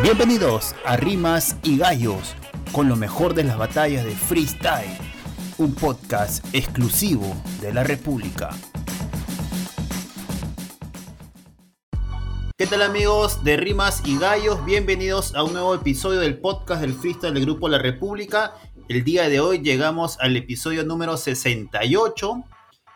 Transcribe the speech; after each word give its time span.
Bienvenidos 0.00 0.74
a 0.86 0.96
Rimas 0.96 1.56
y 1.62 1.76
Gallos, 1.76 2.34
con 2.72 2.88
lo 2.88 2.96
mejor 2.96 3.34
de 3.34 3.44
las 3.44 3.58
batallas 3.58 4.04
de 4.04 4.12
freestyle, 4.12 4.96
un 5.58 5.74
podcast 5.74 6.44
exclusivo 6.54 7.36
de 7.60 7.74
la 7.74 7.84
República. 7.84 8.50
¿Qué 12.56 12.66
tal 12.66 12.82
amigos 12.82 13.44
de 13.44 13.58
Rimas 13.58 14.02
y 14.06 14.18
Gallos? 14.18 14.64
Bienvenidos 14.64 15.34
a 15.34 15.44
un 15.44 15.52
nuevo 15.52 15.74
episodio 15.74 16.20
del 16.20 16.38
podcast 16.38 16.80
del 16.80 16.94
freestyle 16.94 17.34
del 17.34 17.44
Grupo 17.44 17.68
La 17.68 17.78
República. 17.78 18.54
El 18.88 19.04
día 19.04 19.28
de 19.28 19.40
hoy 19.40 19.60
llegamos 19.60 20.18
al 20.20 20.36
episodio 20.36 20.84
número 20.84 21.18
68 21.18 22.42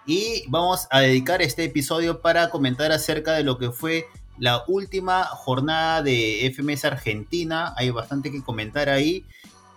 y 0.06 0.44
vamos 0.48 0.88
a 0.90 1.00
dedicar 1.00 1.42
este 1.42 1.64
episodio 1.64 2.20
para 2.22 2.48
comentar 2.48 2.90
acerca 2.90 3.34
de 3.34 3.44
lo 3.44 3.58
que 3.58 3.70
fue 3.70 4.06
la 4.38 4.64
última 4.66 5.24
jornada 5.24 6.02
de 6.02 6.52
FMS 6.54 6.84
Argentina. 6.84 7.74
Hay 7.76 7.90
bastante 7.90 8.30
que 8.30 8.42
comentar 8.42 8.88
ahí. 8.88 9.24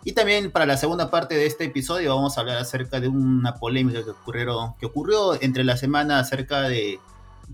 Y 0.04 0.14
también 0.14 0.52
para 0.52 0.66
la 0.66 0.78
segunda 0.78 1.12
parte 1.12 1.36
de 1.36 1.46
este 1.46 1.66
episodio 1.66 2.16
vamos 2.16 2.38
a 2.38 2.42
hablar 2.42 2.58
acerca 2.58 3.00
de 3.00 3.10
una 3.10 3.56
polémica 3.56 4.04
que, 4.04 4.12
ocurrieron, 4.12 4.76
ocurrió 4.82 5.42
entre 5.42 5.64
la 5.64 5.76
semana 5.76 6.20
acerca 6.20 6.62
de, 6.62 7.00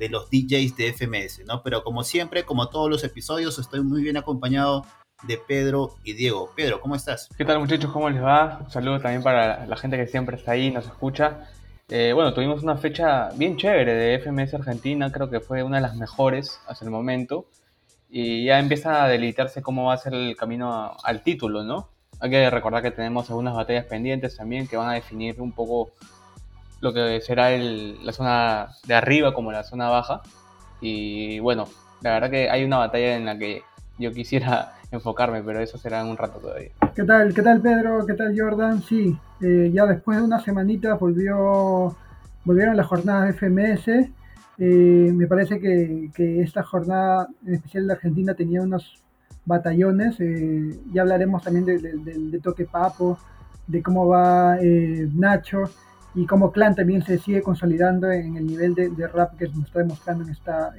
los 0.09 0.29
DJs 0.29 0.75
de 0.75 0.93
FMS, 0.93 1.45
¿no? 1.47 1.63
Pero 1.63 1.83
como 1.83 2.03
siempre, 2.03 2.43
como 2.43 2.69
todos 2.69 2.89
los 2.89 3.03
episodios, 3.03 3.57
estoy 3.57 3.81
muy 3.81 4.03
bien 4.03 4.17
acompañado 4.17 4.85
de 5.23 5.37
Pedro 5.37 5.95
y 6.03 6.13
Diego. 6.13 6.51
Pedro, 6.55 6.81
¿cómo 6.81 6.95
estás? 6.95 7.29
¿Qué 7.35 7.45
tal 7.45 7.59
muchachos? 7.59 7.91
¿Cómo 7.91 8.09
les 8.09 8.21
va? 8.21 8.59
Un 8.63 8.69
saludo 8.69 8.99
también 8.99 9.23
para 9.23 9.65
la 9.65 9.77
gente 9.77 9.97
que 9.97 10.05
siempre 10.05 10.37
está 10.37 10.51
ahí, 10.51 10.69
nos 10.69 10.85
escucha. 10.85 11.47
Eh, 11.87 12.13
bueno, 12.13 12.33
tuvimos 12.33 12.63
una 12.63 12.77
fecha 12.77 13.29
bien 13.35 13.57
chévere 13.57 13.93
de 13.93 14.15
FMS 14.15 14.55
Argentina, 14.55 15.11
creo 15.11 15.29
que 15.29 15.39
fue 15.39 15.61
una 15.61 15.77
de 15.77 15.83
las 15.83 15.95
mejores 15.95 16.59
hasta 16.67 16.83
el 16.83 16.89
momento. 16.89 17.45
Y 18.09 18.45
ya 18.45 18.59
empieza 18.59 19.03
a 19.03 19.07
delimitarse 19.07 19.61
cómo 19.61 19.85
va 19.85 19.93
a 19.93 19.97
ser 19.97 20.13
el 20.15 20.35
camino 20.35 20.95
al 21.03 21.21
título, 21.21 21.63
¿no? 21.63 21.89
Hay 22.19 22.31
que 22.31 22.49
recordar 22.49 22.81
que 22.81 22.91
tenemos 22.91 23.29
algunas 23.29 23.53
batallas 23.53 23.85
pendientes 23.85 24.37
también 24.37 24.67
que 24.67 24.77
van 24.77 24.89
a 24.89 24.93
definir 24.93 25.39
un 25.41 25.51
poco 25.51 25.91
lo 26.81 26.93
que 26.93 27.21
será 27.21 27.51
la 27.51 28.13
zona 28.13 28.69
de 28.87 28.95
arriba 28.95 29.33
como 29.33 29.51
la 29.51 29.63
zona 29.63 29.89
baja. 29.89 30.21
Y 30.81 31.39
bueno, 31.39 31.67
la 32.01 32.13
verdad 32.13 32.31
que 32.31 32.49
hay 32.49 32.63
una 32.63 32.77
batalla 32.77 33.15
en 33.15 33.25
la 33.25 33.37
que 33.37 33.61
yo 33.99 34.11
quisiera 34.11 34.73
enfocarme, 34.95 35.43
pero 35.43 35.59
eso 35.59 35.77
será 35.77 36.01
en 36.01 36.07
un 36.07 36.17
rato 36.17 36.39
todavía. 36.39 36.69
¿Qué 36.95 37.03
tal? 37.03 37.33
¿Qué 37.33 37.41
tal 37.41 37.61
Pedro? 37.61 38.05
¿Qué 38.05 38.13
tal 38.13 38.33
Jordan? 38.37 38.81
Sí, 38.81 39.17
eh, 39.41 39.71
ya 39.73 39.85
después 39.85 40.17
de 40.17 40.23
una 40.23 40.39
semanita 40.39 40.95
volvió, 40.95 41.95
volvieron 42.43 42.75
las 42.75 42.87
jornadas 42.87 43.27
de 43.27 43.33
FMS. 43.33 43.87
Eh, 44.57 45.11
me 45.13 45.27
parece 45.27 45.59
que, 45.59 46.41
esta 46.41 46.63
jornada, 46.63 47.27
en 47.45 47.55
especial 47.55 47.87
de 47.87 47.93
Argentina, 47.93 48.33
tenía 48.33 48.61
unos 48.61 49.03
batallones. 49.45 50.19
Eh, 50.19 50.79
ya 50.91 51.01
hablaremos 51.01 51.43
también 51.43 51.65
de, 51.65 52.39
Toque 52.41 52.65
Papo, 52.65 53.17
de 53.67 53.81
cómo 53.83 54.07
va 54.07 54.57
Nacho 55.13 55.63
y 56.13 56.25
cómo 56.25 56.51
Clan 56.51 56.75
también 56.75 57.03
se 57.03 57.19
sigue 57.19 57.41
consolidando 57.41 58.09
en 58.09 58.37
el 58.37 58.47
nivel 58.47 58.73
de, 58.73 59.07
rap 59.07 59.37
que 59.37 59.47
nos 59.49 59.65
está 59.65 59.79
demostrando 59.79 60.23
en 60.23 60.29
esta 60.29 60.73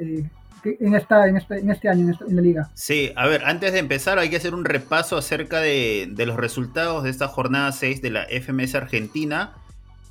en, 0.64 0.94
esta, 0.94 1.26
en, 1.26 1.36
este, 1.36 1.58
en 1.58 1.70
este 1.70 1.88
año 1.88 2.14
en, 2.26 2.36
la 2.36 2.42
liga. 2.42 2.70
Sí, 2.74 3.12
a 3.16 3.26
ver, 3.26 3.44
antes 3.44 3.72
de 3.72 3.78
empezar 3.78 4.18
hay 4.18 4.30
que 4.30 4.36
hacer 4.36 4.54
un 4.54 4.64
repaso 4.64 5.16
acerca 5.16 5.60
de, 5.60 6.12
los 6.16 6.36
resultados 6.36 7.04
de 7.04 7.10
esta 7.10 7.28
jornada 7.28 7.72
6 7.72 8.02
de 8.02 8.10
la 8.10 8.26
FMS 8.28 8.74
Argentina. 8.74 9.54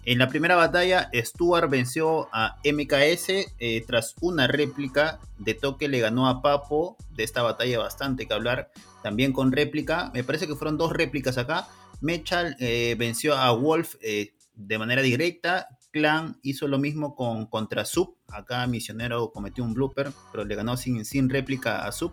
En 0.06 0.20
la 0.20 0.28
primera 0.28 0.56
batalla, 0.56 1.10
Stuart 1.14 1.70
venció 1.70 2.30
a 2.32 2.58
MKS 2.64 3.30
eh, 3.60 3.84
tras 3.88 4.16
una 4.22 4.46
réplica. 4.46 5.20
De 5.40 5.56
toque 5.56 5.88
le 5.88 6.00
ganó 6.00 6.28
a 6.28 6.44
Papo. 6.44 6.96
De 7.16 7.24
esta 7.24 7.42
batalla 7.42 7.80
bastante 7.80 8.28
que 8.28 8.34
hablar. 8.34 8.70
También 9.02 9.34
con 9.34 9.52
réplica. 9.52 10.12
Me 10.14 10.24
parece 10.24 10.46
que 10.46 10.56
fueron 10.56 10.78
dos 10.78 10.94
réplicas 10.94 11.40
acá. 11.40 11.68
Mechal 12.02 12.56
eh, 12.60 12.96
venció 13.00 13.36
a 13.36 13.52
Wolf 13.52 13.96
eh, 14.02 14.34
de 14.56 14.78
manera 14.78 15.02
directa. 15.02 15.70
Clan 15.96 16.38
hizo 16.42 16.68
lo 16.68 16.78
mismo 16.78 17.16
con 17.16 17.46
contra 17.46 17.86
Sub. 17.86 18.18
Acá 18.28 18.68
Misionero 18.68 19.32
cometió 19.32 19.64
un 19.64 19.74
blooper, 19.74 20.12
pero 20.30 20.44
le 20.44 20.54
ganó 20.54 20.76
sin, 20.76 21.06
sin 21.06 21.30
réplica 21.30 21.88
a 21.88 21.94
Sub. 21.94 22.12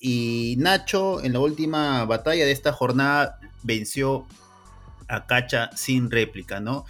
Y 0.00 0.56
Nacho 0.58 1.22
en 1.22 1.32
la 1.32 1.38
última 1.38 2.04
batalla 2.06 2.44
de 2.44 2.50
esta 2.50 2.72
jornada 2.72 3.38
venció 3.62 4.26
a 5.06 5.26
Cacha 5.26 5.70
sin 5.76 6.10
réplica, 6.10 6.58
¿no? 6.58 6.86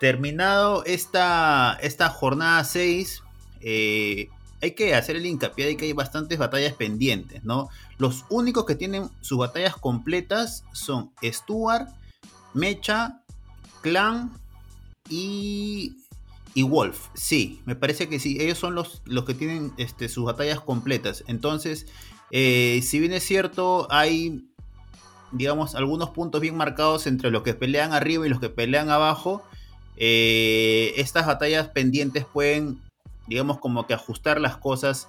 Terminado 0.00 0.84
esta, 0.86 1.78
esta 1.80 2.08
jornada 2.08 2.64
6, 2.64 3.22
eh, 3.60 4.30
hay 4.60 4.72
que 4.72 4.96
hacer 4.96 5.14
el 5.14 5.24
hincapié 5.24 5.66
de 5.66 5.76
que 5.76 5.84
hay 5.84 5.92
bastantes 5.92 6.36
batallas 6.36 6.72
pendientes, 6.72 7.44
¿no? 7.44 7.68
Los 7.98 8.24
únicos 8.28 8.64
que 8.64 8.74
tienen 8.74 9.08
sus 9.20 9.38
batallas 9.38 9.76
completas 9.76 10.64
son 10.72 11.12
Stuart, 11.22 11.90
Mecha, 12.54 13.20
Clan 13.82 14.32
y, 15.08 15.96
y 16.54 16.62
Wolf. 16.62 17.08
Sí, 17.14 17.60
me 17.64 17.76
parece 17.76 18.08
que 18.08 18.18
sí. 18.18 18.38
Ellos 18.40 18.58
son 18.58 18.74
los, 18.74 19.02
los 19.04 19.24
que 19.24 19.34
tienen 19.34 19.72
este, 19.76 20.08
sus 20.08 20.24
batallas 20.24 20.60
completas. 20.60 21.24
Entonces, 21.26 21.86
eh, 22.30 22.80
si 22.82 23.00
bien 23.00 23.12
es 23.12 23.24
cierto, 23.24 23.86
hay, 23.90 24.48
digamos, 25.32 25.74
algunos 25.74 26.10
puntos 26.10 26.40
bien 26.40 26.56
marcados 26.56 27.06
entre 27.06 27.30
los 27.30 27.42
que 27.42 27.54
pelean 27.54 27.92
arriba 27.92 28.26
y 28.26 28.30
los 28.30 28.40
que 28.40 28.48
pelean 28.48 28.90
abajo. 28.90 29.42
Eh, 29.96 30.94
estas 30.96 31.26
batallas 31.26 31.68
pendientes 31.68 32.24
pueden, 32.24 32.80
digamos, 33.28 33.58
como 33.58 33.86
que 33.86 33.94
ajustar 33.94 34.40
las 34.40 34.56
cosas 34.56 35.08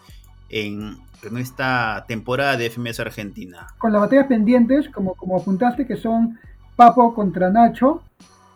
en, 0.50 0.98
en, 1.24 1.38
esta 1.38 2.06
temporada 2.08 2.58
de 2.58 2.70
FMS 2.70 3.00
Argentina. 3.00 3.68
Con 3.80 3.94
las 3.94 4.02
batallas 4.02 4.28
pendientes, 4.28 4.90
como, 4.90 5.16
como 5.16 5.40
apuntaste, 5.40 5.88
que 5.88 5.98
son 5.98 6.38
Papo 6.76 7.16
contra 7.16 7.50
Nacho, 7.50 8.04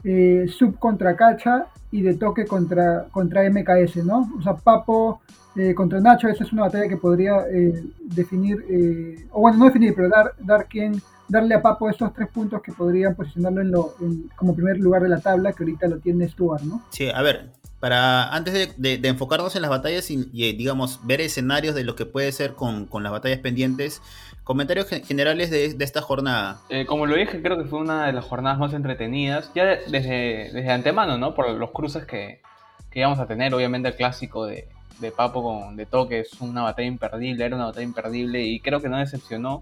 eh, 0.04 0.46
sub 0.48 0.78
contra 0.80 1.16
Cacha 1.16 1.68
y 1.92 2.02
de 2.02 2.16
toque 2.16 2.46
contra, 2.46 3.06
contra 3.12 3.50
MKS, 3.50 3.98
¿no? 4.06 4.32
O 4.38 4.42
sea, 4.42 4.56
Papo 4.56 5.22
eh, 5.56 5.74
contra 5.74 6.00
Nacho, 6.00 6.28
esa 6.28 6.44
es 6.44 6.54
una 6.54 6.64
batalla 6.64 6.88
que 6.88 6.98
podría 6.98 7.42
eh, 7.52 7.84
definir, 8.02 9.28
o 9.32 9.42
bueno, 9.42 9.58
no 9.58 9.66
definir, 9.66 9.94
pero 9.96 10.10
dar, 10.10 10.34
dar 10.40 10.68
quien, 10.68 11.02
darle 11.28 11.56
a 11.56 11.62
Papo 11.62 11.90
estos 11.90 12.14
tres 12.14 12.30
puntos 12.30 12.62
que 12.62 12.72
podrían 12.72 13.16
posicionarlo 13.16 13.62
en 13.62 13.72
lo, 13.72 13.96
como 14.36 14.56
primer 14.56 14.80
lugar 14.80 15.02
de 15.02 15.10
la 15.10 15.20
tabla, 15.20 15.54
que 15.54 15.64
ahorita 15.64 15.88
lo 15.88 15.98
tiene 15.98 16.28
Stuart, 16.30 16.64
¿no? 16.64 16.82
Sí, 16.92 17.10
a 17.10 17.22
ver, 17.22 17.50
para 17.80 18.34
antes 18.36 18.76
de, 18.78 19.00
enfocarnos 19.04 19.56
en 19.56 19.62
las 19.62 19.72
batallas 19.72 20.10
y, 20.12 20.18
digamos 20.54 21.00
ver 21.06 21.22
escenarios 21.22 21.76
de 21.76 21.84
lo 21.84 21.96
que 21.96 22.06
puede 22.06 22.32
ser 22.32 22.54
con, 22.54 22.86
con 22.86 23.04
las 23.04 23.12
batallas 23.12 23.40
pendientes, 23.40 24.02
Comentarios 24.50 24.88
generales 25.06 25.52
de, 25.52 25.76
esta 25.80 26.02
jornada. 26.02 26.60
Eh, 26.70 26.88
como 26.88 27.06
lo 27.06 27.16
dije, 27.16 27.40
creo 27.40 27.56
que 27.56 27.66
fue 27.66 27.78
una 27.78 28.08
de 28.08 28.14
las 28.14 28.26
jornadas 28.26 28.58
más 28.58 28.74
entretenidas, 28.74 29.52
ya 29.54 29.64
desde, 29.64 30.50
desde 30.52 30.72
antemano, 30.72 31.20
¿no? 31.20 31.36
Por 31.36 31.52
los 31.52 31.70
cruces 31.70 32.08
que, 32.08 32.42
que 32.90 33.00
íbamos 33.00 33.20
a 33.20 33.28
tener. 33.28 33.54
Obviamente 33.54 33.90
el 33.90 33.96
clásico 33.96 34.48
de, 34.48 34.68
de 35.00 35.12
Papo 35.12 35.44
con 35.44 35.76
de 35.76 35.86
Toque 35.86 36.22
es 36.22 36.42
una 36.42 36.64
batalla 36.64 36.88
imperdible, 36.88 37.46
era 37.46 37.56
una 37.56 37.66
batalla 37.66 37.86
imperdible 37.86 38.42
y 38.42 38.60
creo 38.60 38.82
que 38.82 38.90
no 38.90 38.98
decepcionó. 38.98 39.62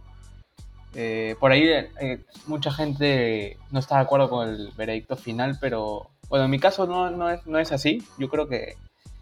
Eh, 0.95 1.35
por 1.37 1.51
ahí 1.51 1.67
eh, 1.67 2.21
mucha 2.45 2.71
gente 2.71 3.57
no 3.71 3.79
está 3.79 3.95
de 3.95 4.03
acuerdo 4.03 4.29
con 4.29 4.47
el 4.47 4.71
veredicto 4.77 5.17
final, 5.17 5.57
pero 5.59 6.11
bueno, 6.29 6.45
en 6.45 6.51
mi 6.51 6.59
caso 6.59 6.85
no, 6.85 7.09
no, 7.09 7.29
es, 7.29 7.45
no 7.45 7.59
es 7.59 7.71
así. 7.71 8.03
Yo 8.17 8.29
creo 8.29 8.47
que 8.47 8.75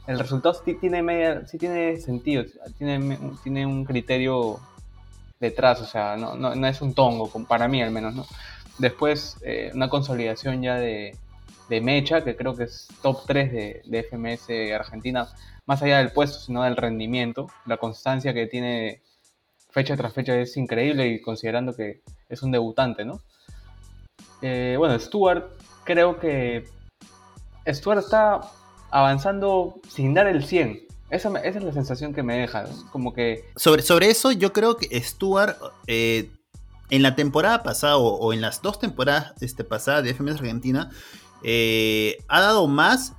el 0.07 0.19
resultado 0.19 0.53
sí 0.63 0.75
tiene, 0.75 1.01
media, 1.01 1.45
sí 1.47 1.57
tiene 1.57 1.97
sentido, 1.97 2.43
tiene, 2.77 3.17
tiene 3.43 3.65
un 3.65 3.85
criterio 3.85 4.59
detrás, 5.39 5.81
o 5.81 5.85
sea, 5.85 6.15
no, 6.15 6.35
no, 6.35 6.55
no 6.55 6.67
es 6.67 6.81
un 6.81 6.93
tongo, 6.93 7.29
para 7.45 7.67
mí 7.67 7.81
al 7.81 7.91
menos, 7.91 8.15
¿no? 8.15 8.25
Después, 8.77 9.37
eh, 9.41 9.71
una 9.73 9.89
consolidación 9.89 10.61
ya 10.61 10.75
de, 10.75 11.17
de, 11.69 11.81
Mecha, 11.81 12.23
que 12.23 12.35
creo 12.35 12.55
que 12.55 12.65
es 12.65 12.87
top 13.01 13.25
3 13.25 13.51
de, 13.51 13.81
de, 13.85 14.03
FMS 14.03 14.49
Argentina, 14.73 15.27
más 15.65 15.81
allá 15.81 15.97
del 15.99 16.11
puesto, 16.11 16.39
sino 16.39 16.63
del 16.63 16.75
rendimiento. 16.75 17.47
La 17.65 17.77
constancia 17.77 18.33
que 18.33 18.47
tiene 18.47 19.01
fecha 19.71 19.97
tras 19.97 20.13
fecha 20.13 20.37
es 20.39 20.55
increíble 20.57 21.07
y 21.07 21.21
considerando 21.21 21.73
que 21.75 22.01
es 22.29 22.43
un 22.43 22.51
debutante, 22.51 23.05
¿no? 23.05 23.21
Eh, 24.41 24.75
bueno, 24.77 24.97
Stuart, 24.99 25.45
creo 25.83 26.19
que 26.19 26.65
Stuart 27.67 27.99
está 27.99 28.41
avanzando 28.91 29.79
sin 29.89 30.13
dar 30.13 30.27
el 30.27 30.45
100. 30.45 30.85
Esa, 31.09 31.37
es 31.39 31.63
la 31.63 31.71
sensación 31.71 32.13
que 32.13 32.23
me 32.23 32.37
deja, 32.37 32.65
como 32.91 33.13
que... 33.13 33.45
Sobre, 33.55 33.83
sobre 33.83 34.09
eso 34.09 34.31
yo 34.31 34.53
creo 34.53 34.75
que 34.77 34.99
Stuart 35.01 35.55
eh, 35.87 36.31
en 36.89 37.03
la 37.03 37.15
temporada 37.15 37.63
pasada 37.63 37.97
o, 37.97 38.33
en 38.33 38.41
las 38.41 38.61
dos 38.61 38.79
temporadas 38.79 39.33
este, 39.41 39.63
pasadas 39.63 40.03
de 40.03 40.13
FMS 40.13 40.39
Argentina 40.39 40.89
eh, 41.43 42.17
ha 42.27 42.41
dado 42.41 42.67
más 42.67 43.13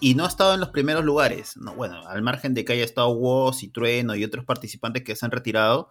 y 0.00 0.14
no 0.14 0.24
ha 0.24 0.28
estado 0.28 0.54
en 0.54 0.60
los 0.60 0.70
primeros 0.70 1.04
lugares. 1.04 1.56
No, 1.56 1.74
bueno, 1.74 2.06
al 2.06 2.22
margen 2.22 2.54
de 2.54 2.64
que 2.64 2.72
haya 2.72 2.84
estado 2.84 3.10
Woz 3.10 3.62
y 3.62 3.68
Trueno 3.68 4.14
y 4.14 4.24
otros 4.24 4.44
participantes 4.44 5.04
que 5.04 5.14
se 5.14 5.24
han 5.24 5.30
retirado, 5.30 5.88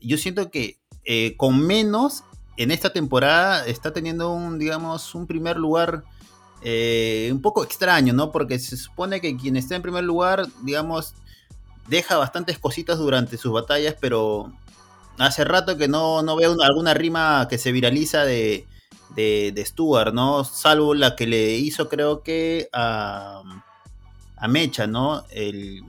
yo 0.00 0.16
siento 0.16 0.50
que 0.50 0.78
eh, 1.04 1.36
con 1.36 1.60
menos 1.66 2.24
en 2.56 2.70
esta 2.70 2.92
temporada 2.92 3.66
está 3.66 3.92
teniendo 3.92 4.32
un, 4.32 4.58
digamos, 4.58 5.14
un 5.14 5.26
primer 5.26 5.56
lugar 5.56 6.04
eh, 6.62 7.30
un 7.32 7.40
poco 7.40 7.64
extraño, 7.64 8.12
¿no? 8.12 8.30
Porque 8.30 8.58
se 8.58 8.76
supone 8.76 9.20
que 9.20 9.36
quien 9.36 9.56
está 9.56 9.76
en 9.76 9.82
primer 9.82 10.04
lugar, 10.04 10.46
digamos, 10.62 11.14
deja 11.88 12.16
bastantes 12.16 12.58
cositas 12.58 12.98
durante 12.98 13.36
sus 13.36 13.52
batallas, 13.52 13.96
pero 14.00 14.52
hace 15.18 15.44
rato 15.44 15.76
que 15.76 15.88
no, 15.88 16.22
no 16.22 16.36
veo 16.36 16.54
alguna 16.62 16.94
rima 16.94 17.46
que 17.48 17.58
se 17.58 17.72
viraliza 17.72 18.24
de, 18.24 18.66
de, 19.14 19.52
de 19.54 19.64
Stuart, 19.64 20.12
¿no? 20.12 20.44
Salvo 20.44 20.94
la 20.94 21.16
que 21.16 21.26
le 21.26 21.52
hizo, 21.52 21.88
creo 21.88 22.22
que 22.22 22.68
a, 22.72 23.42
a 24.36 24.48
Mecha, 24.48 24.86
¿no? 24.86 25.24
El, 25.30 25.82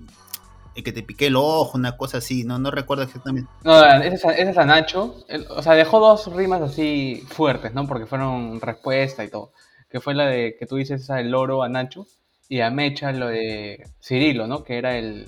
que 0.83 0.91
te 0.91 1.03
piqué 1.03 1.27
el 1.27 1.35
ojo, 1.35 1.77
una 1.77 1.95
cosa 1.95 2.17
así, 2.17 2.43
no, 2.43 2.57
no 2.57 2.71
recuerdo 2.71 3.03
exactamente. 3.03 3.47
No, 3.63 3.83
ese 3.83 4.27
es, 4.37 4.57
a 4.57 4.65
Nacho. 4.65 5.15
o 5.49 5.61
sea, 5.61 5.73
dejó 5.73 5.99
dos 5.99 6.33
rimas 6.33 6.61
así 6.61 7.23
fuertes, 7.29 7.75
¿no? 7.75 7.85
Porque 7.85 8.07
fueron 8.07 8.59
respuesta 8.59 9.23
y 9.23 9.29
todo. 9.29 9.51
Que 9.91 9.99
fue 9.99 10.13
la 10.13 10.25
de 10.25 10.55
que 10.57 10.65
tú 10.65 10.77
dices 10.77 11.01
esa 11.01 11.15
del 11.15 11.31
loro 11.31 11.63
a 11.63 11.69
Nacho 11.69 12.07
y 12.47 12.61
a 12.61 12.69
Mecha 12.69 13.11
lo 13.11 13.27
de 13.27 13.87
Cirilo, 14.01 14.47
¿no? 14.47 14.63
Que 14.63 14.77
era 14.77 14.97
el, 14.97 15.27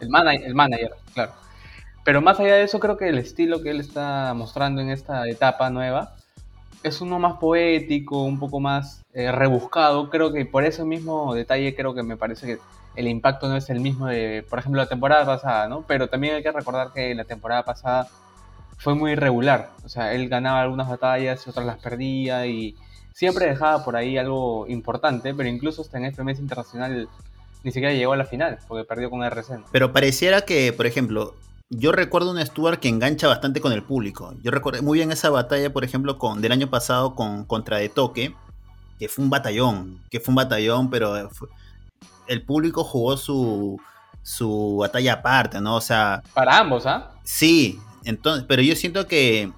el, 0.00 0.08
manager, 0.08 0.92
claro. 1.14 1.32
Pero 2.04 2.20
más 2.20 2.38
allá 2.38 2.54
de 2.56 2.62
eso, 2.62 2.78
creo 2.78 2.96
que 2.96 3.08
el 3.08 3.18
estilo 3.18 3.62
que 3.62 3.70
él 3.70 3.80
está 3.80 4.32
mostrando 4.34 4.80
en 4.80 4.90
esta 4.90 5.28
etapa 5.28 5.70
nueva 5.70 6.14
es 6.82 7.00
uno 7.00 7.18
más 7.18 7.38
poético, 7.38 8.22
un 8.22 8.38
poco 8.38 8.60
más 8.60 9.02
eh, 9.12 9.32
rebuscado. 9.32 10.08
Creo 10.08 10.32
que 10.32 10.46
por 10.46 10.64
ese 10.64 10.84
mismo 10.84 11.34
detalle 11.34 11.74
creo 11.74 11.94
que 11.94 12.02
me 12.02 12.16
parece 12.16 12.46
que 12.46 12.58
el 12.94 13.08
impacto 13.08 13.48
no 13.48 13.56
es 13.56 13.68
el 13.70 13.80
mismo 13.80 14.06
de, 14.06 14.44
por 14.48 14.58
ejemplo, 14.58 14.80
la 14.80 14.88
temporada 14.88 15.26
pasada, 15.26 15.68
¿no? 15.68 15.82
Pero 15.86 16.08
también 16.08 16.36
hay 16.36 16.42
que 16.42 16.52
recordar 16.52 16.92
que 16.92 17.14
la 17.14 17.24
temporada 17.24 17.64
pasada 17.64 18.08
fue 18.78 18.94
muy 18.94 19.12
irregular. 19.12 19.70
O 19.84 19.88
sea, 19.88 20.12
él 20.14 20.28
ganaba 20.28 20.60
algunas 20.60 20.88
batallas 20.88 21.46
y 21.46 21.50
otras 21.50 21.66
las 21.66 21.78
perdía 21.78 22.46
y 22.46 22.76
siempre 23.16 23.46
dejaba 23.46 23.82
por 23.82 23.96
ahí 23.96 24.18
algo 24.18 24.66
importante, 24.68 25.32
pero 25.32 25.48
incluso 25.48 25.80
hasta 25.80 25.96
en 25.96 26.12
FMS 26.12 26.38
Internacional 26.38 27.08
ni 27.64 27.72
siquiera 27.72 27.94
llegó 27.94 28.12
a 28.12 28.16
la 28.18 28.26
final, 28.26 28.58
porque 28.68 28.84
perdió 28.84 29.08
con 29.08 29.24
RC. 29.24 29.60
Pero 29.72 29.90
pareciera 29.90 30.42
que, 30.42 30.74
por 30.74 30.84
ejemplo, 30.84 31.34
yo 31.70 31.92
recuerdo 31.92 32.30
un 32.30 32.44
Stuart 32.44 32.78
que 32.78 32.90
engancha 32.90 33.26
bastante 33.26 33.62
con 33.62 33.72
el 33.72 33.82
público. 33.82 34.34
Yo 34.42 34.50
recuerdo 34.50 34.82
muy 34.82 34.98
bien 34.98 35.12
esa 35.12 35.30
batalla, 35.30 35.72
por 35.72 35.82
ejemplo, 35.82 36.18
con, 36.18 36.42
del 36.42 36.52
año 36.52 36.68
pasado 36.68 37.14
con, 37.14 37.46
contra 37.46 37.78
De 37.78 37.88
Toque, 37.88 38.34
que 38.98 39.08
fue 39.08 39.24
un 39.24 39.30
batallón, 39.30 40.02
que 40.10 40.20
fue 40.20 40.32
un 40.32 40.36
batallón, 40.36 40.90
pero 40.90 41.30
el 42.26 42.42
público 42.42 42.84
jugó 42.84 43.16
su, 43.16 43.80
su 44.22 44.76
batalla 44.78 45.14
aparte, 45.14 45.58
¿no? 45.62 45.76
O 45.76 45.80
sea... 45.80 46.22
Para 46.34 46.58
ambos, 46.58 46.84
¿ah? 46.84 47.12
Sí, 47.24 47.80
entonces, 48.04 48.44
pero 48.46 48.60
yo 48.60 48.76
siento 48.76 49.06
que 49.06 49.50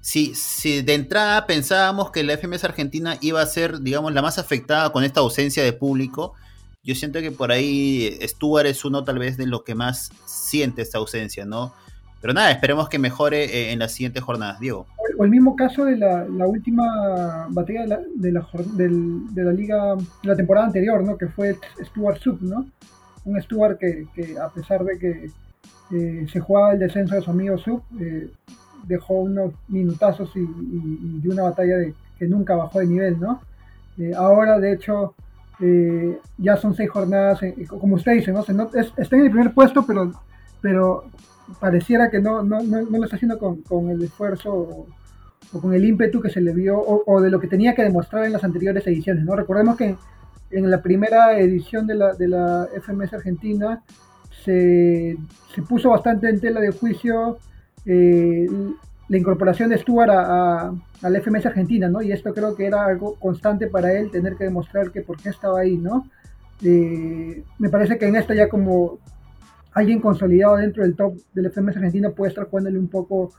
si, 0.00 0.34
si 0.34 0.82
de 0.82 0.94
entrada 0.94 1.46
pensábamos 1.46 2.10
que 2.10 2.22
la 2.22 2.36
FMS 2.36 2.64
Argentina 2.64 3.16
iba 3.20 3.42
a 3.42 3.46
ser, 3.46 3.80
digamos, 3.80 4.12
la 4.12 4.22
más 4.22 4.38
afectada 4.38 4.90
con 4.90 5.04
esta 5.04 5.20
ausencia 5.20 5.62
de 5.62 5.72
público, 5.72 6.34
yo 6.82 6.94
siento 6.94 7.20
que 7.20 7.30
por 7.30 7.52
ahí 7.52 8.18
Stuart 8.22 8.66
es 8.66 8.84
uno 8.84 9.04
tal 9.04 9.18
vez 9.18 9.36
de 9.36 9.46
los 9.46 9.62
que 9.62 9.74
más 9.74 10.10
siente 10.24 10.80
esta 10.82 10.98
ausencia, 10.98 11.44
¿no? 11.44 11.74
Pero 12.20 12.34
nada, 12.34 12.50
esperemos 12.50 12.88
que 12.88 12.98
mejore 12.98 13.44
eh, 13.44 13.72
en 13.72 13.78
las 13.78 13.92
siguientes 13.92 14.22
jornadas, 14.22 14.60
Diego. 14.60 14.86
O 15.18 15.24
el 15.24 15.30
mismo 15.30 15.56
caso 15.56 15.84
de 15.84 15.96
la, 15.96 16.24
última 16.46 17.46
batalla 17.50 17.98
de 18.14 18.32
la, 18.32 19.52
liga, 19.52 19.96
de 19.96 20.28
la 20.28 20.36
temporada 20.36 20.66
anterior, 20.66 21.02
¿no? 21.02 21.16
Que 21.16 21.28
fue 21.28 21.58
Stuart 21.82 22.18
Sub, 22.18 22.40
¿no? 22.42 22.66
Un 23.24 23.40
Stuart 23.42 23.78
que, 23.78 24.06
a 24.38 24.48
pesar 24.48 24.84
de 24.84 24.98
que 24.98 25.30
eh, 25.92 26.26
se 26.30 26.40
jugaba 26.40 26.72
el 26.72 26.78
descenso 26.78 27.14
de 27.14 27.22
su 27.22 27.30
amigo 27.30 27.58
Sub, 27.58 27.82
eh, 28.00 28.30
dejó 28.84 29.14
unos 29.14 29.52
minutazos 29.68 30.30
y, 30.36 30.40
y, 30.40 31.28
una 31.28 31.44
batalla 31.44 31.76
de, 31.76 31.94
que 32.18 32.26
nunca 32.26 32.56
bajó 32.56 32.80
de 32.80 32.86
nivel, 32.86 33.20
¿no? 33.20 33.40
ahora, 34.16 34.58
de 34.58 34.72
hecho, 34.72 35.14
ya 36.38 36.56
son 36.56 36.74
seis 36.74 36.88
jornadas, 36.88 37.40
como 37.68 37.96
usted 37.96 38.12
dice, 38.12 38.32
¿no? 38.32 38.40
está 38.40 39.16
en 39.16 39.24
el 39.24 39.30
primer 39.30 39.52
puesto, 39.52 39.84
pero, 39.86 40.12
pero 40.60 41.04
pareciera 41.58 42.10
que 42.10 42.20
no, 42.20 42.42
no, 42.42 42.62
no, 42.62 42.82
lo 42.82 43.04
está 43.04 43.16
haciendo 43.16 43.38
con, 43.38 43.90
el 43.90 44.02
esfuerzo 44.02 44.54
o, 44.54 44.86
con 45.60 45.74
el 45.74 45.84
ímpetu 45.84 46.20
que 46.20 46.30
se 46.30 46.40
le 46.40 46.52
vio 46.52 46.80
o, 46.80 47.20
de 47.20 47.30
lo 47.30 47.40
que 47.40 47.48
tenía 47.48 47.74
que 47.74 47.82
demostrar 47.82 48.24
en 48.24 48.32
las 48.32 48.44
anteriores 48.44 48.86
ediciones. 48.86 49.24
¿no? 49.24 49.34
Recordemos 49.34 49.76
que 49.76 49.96
en 50.50 50.70
la 50.70 50.82
primera 50.82 51.38
edición 51.38 51.86
de 51.86 51.94
la, 51.94 52.14
de 52.14 52.28
la 52.28 52.68
FMS 52.80 53.14
Argentina 53.14 53.82
se, 54.44 55.16
se 55.54 55.62
puso 55.62 55.90
bastante 55.90 56.28
en 56.28 56.40
tela 56.40 56.60
de 56.60 56.70
juicio 56.70 57.38
eh, 57.86 58.46
la 59.08 59.18
incorporación 59.18 59.70
de 59.70 59.78
Stuart 59.78 60.10
a, 60.10 60.68
a, 60.68 61.10
la 61.10 61.20
FMS 61.20 61.46
Argentina, 61.46 61.88
¿no? 61.88 62.00
Y 62.02 62.12
esto 62.12 62.32
creo 62.32 62.54
que 62.54 62.66
era 62.66 62.84
algo 62.84 63.16
constante 63.16 63.66
para 63.66 63.92
él, 63.92 64.10
tener 64.10 64.36
que 64.36 64.44
demostrar 64.44 64.90
que 64.90 65.02
por 65.02 65.16
qué 65.20 65.30
estaba 65.30 65.60
ahí, 65.60 65.76
¿no? 65.76 66.06
Eh, 66.62 67.42
me 67.58 67.68
parece 67.68 67.98
que 67.98 68.06
en 68.06 68.16
esta 68.16 68.34
ya 68.34 68.48
como 68.48 68.98
alguien 69.72 70.00
consolidado 70.00 70.56
dentro 70.56 70.82
del 70.82 70.94
top 70.94 71.14
del 71.32 71.50
FMS 71.50 71.76
Argentina 71.76 72.10
puede 72.10 72.30
estar 72.30 72.48
jugándole 72.48 72.78
un 72.78 72.88
poco 72.88 73.32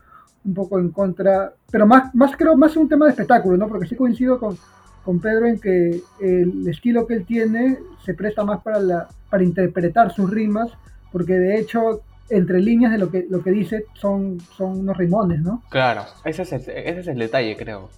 un 0.44 0.54
poco 0.54 0.78
en 0.80 0.90
contra, 0.90 1.52
pero 1.70 1.86
más, 1.86 2.12
más 2.16 2.36
creo 2.36 2.56
más 2.56 2.76
un 2.76 2.88
tema 2.88 3.06
de 3.06 3.12
espectáculo, 3.12 3.56
¿no? 3.56 3.68
Porque 3.68 3.86
sí 3.86 3.94
coincido 3.94 4.40
con, 4.40 4.58
con 5.04 5.20
Pedro 5.20 5.46
en 5.46 5.60
que 5.60 6.02
el 6.20 6.66
estilo 6.66 7.06
que 7.06 7.14
él 7.14 7.24
tiene 7.24 7.78
se 8.04 8.14
presta 8.14 8.44
más 8.44 8.60
para 8.60 9.08
para 9.30 9.44
interpretar 9.44 10.12
sus 10.12 10.28
rimas, 10.28 10.70
porque 11.10 11.32
de 11.32 11.58
hecho 11.58 12.02
entre 12.32 12.60
líneas 12.60 12.92
de 12.92 12.98
lo 12.98 13.10
que 13.10 13.26
lo 13.28 13.42
que 13.42 13.50
dice 13.50 13.84
son, 13.94 14.40
son 14.56 14.80
unos 14.80 14.96
rimones, 14.96 15.40
¿no? 15.40 15.62
Claro, 15.68 16.04
ese 16.24 16.42
es 16.42 16.52
el, 16.52 16.60
ese 16.60 17.00
es 17.00 17.06
el 17.06 17.18
detalle, 17.18 17.56
creo. 17.56 17.90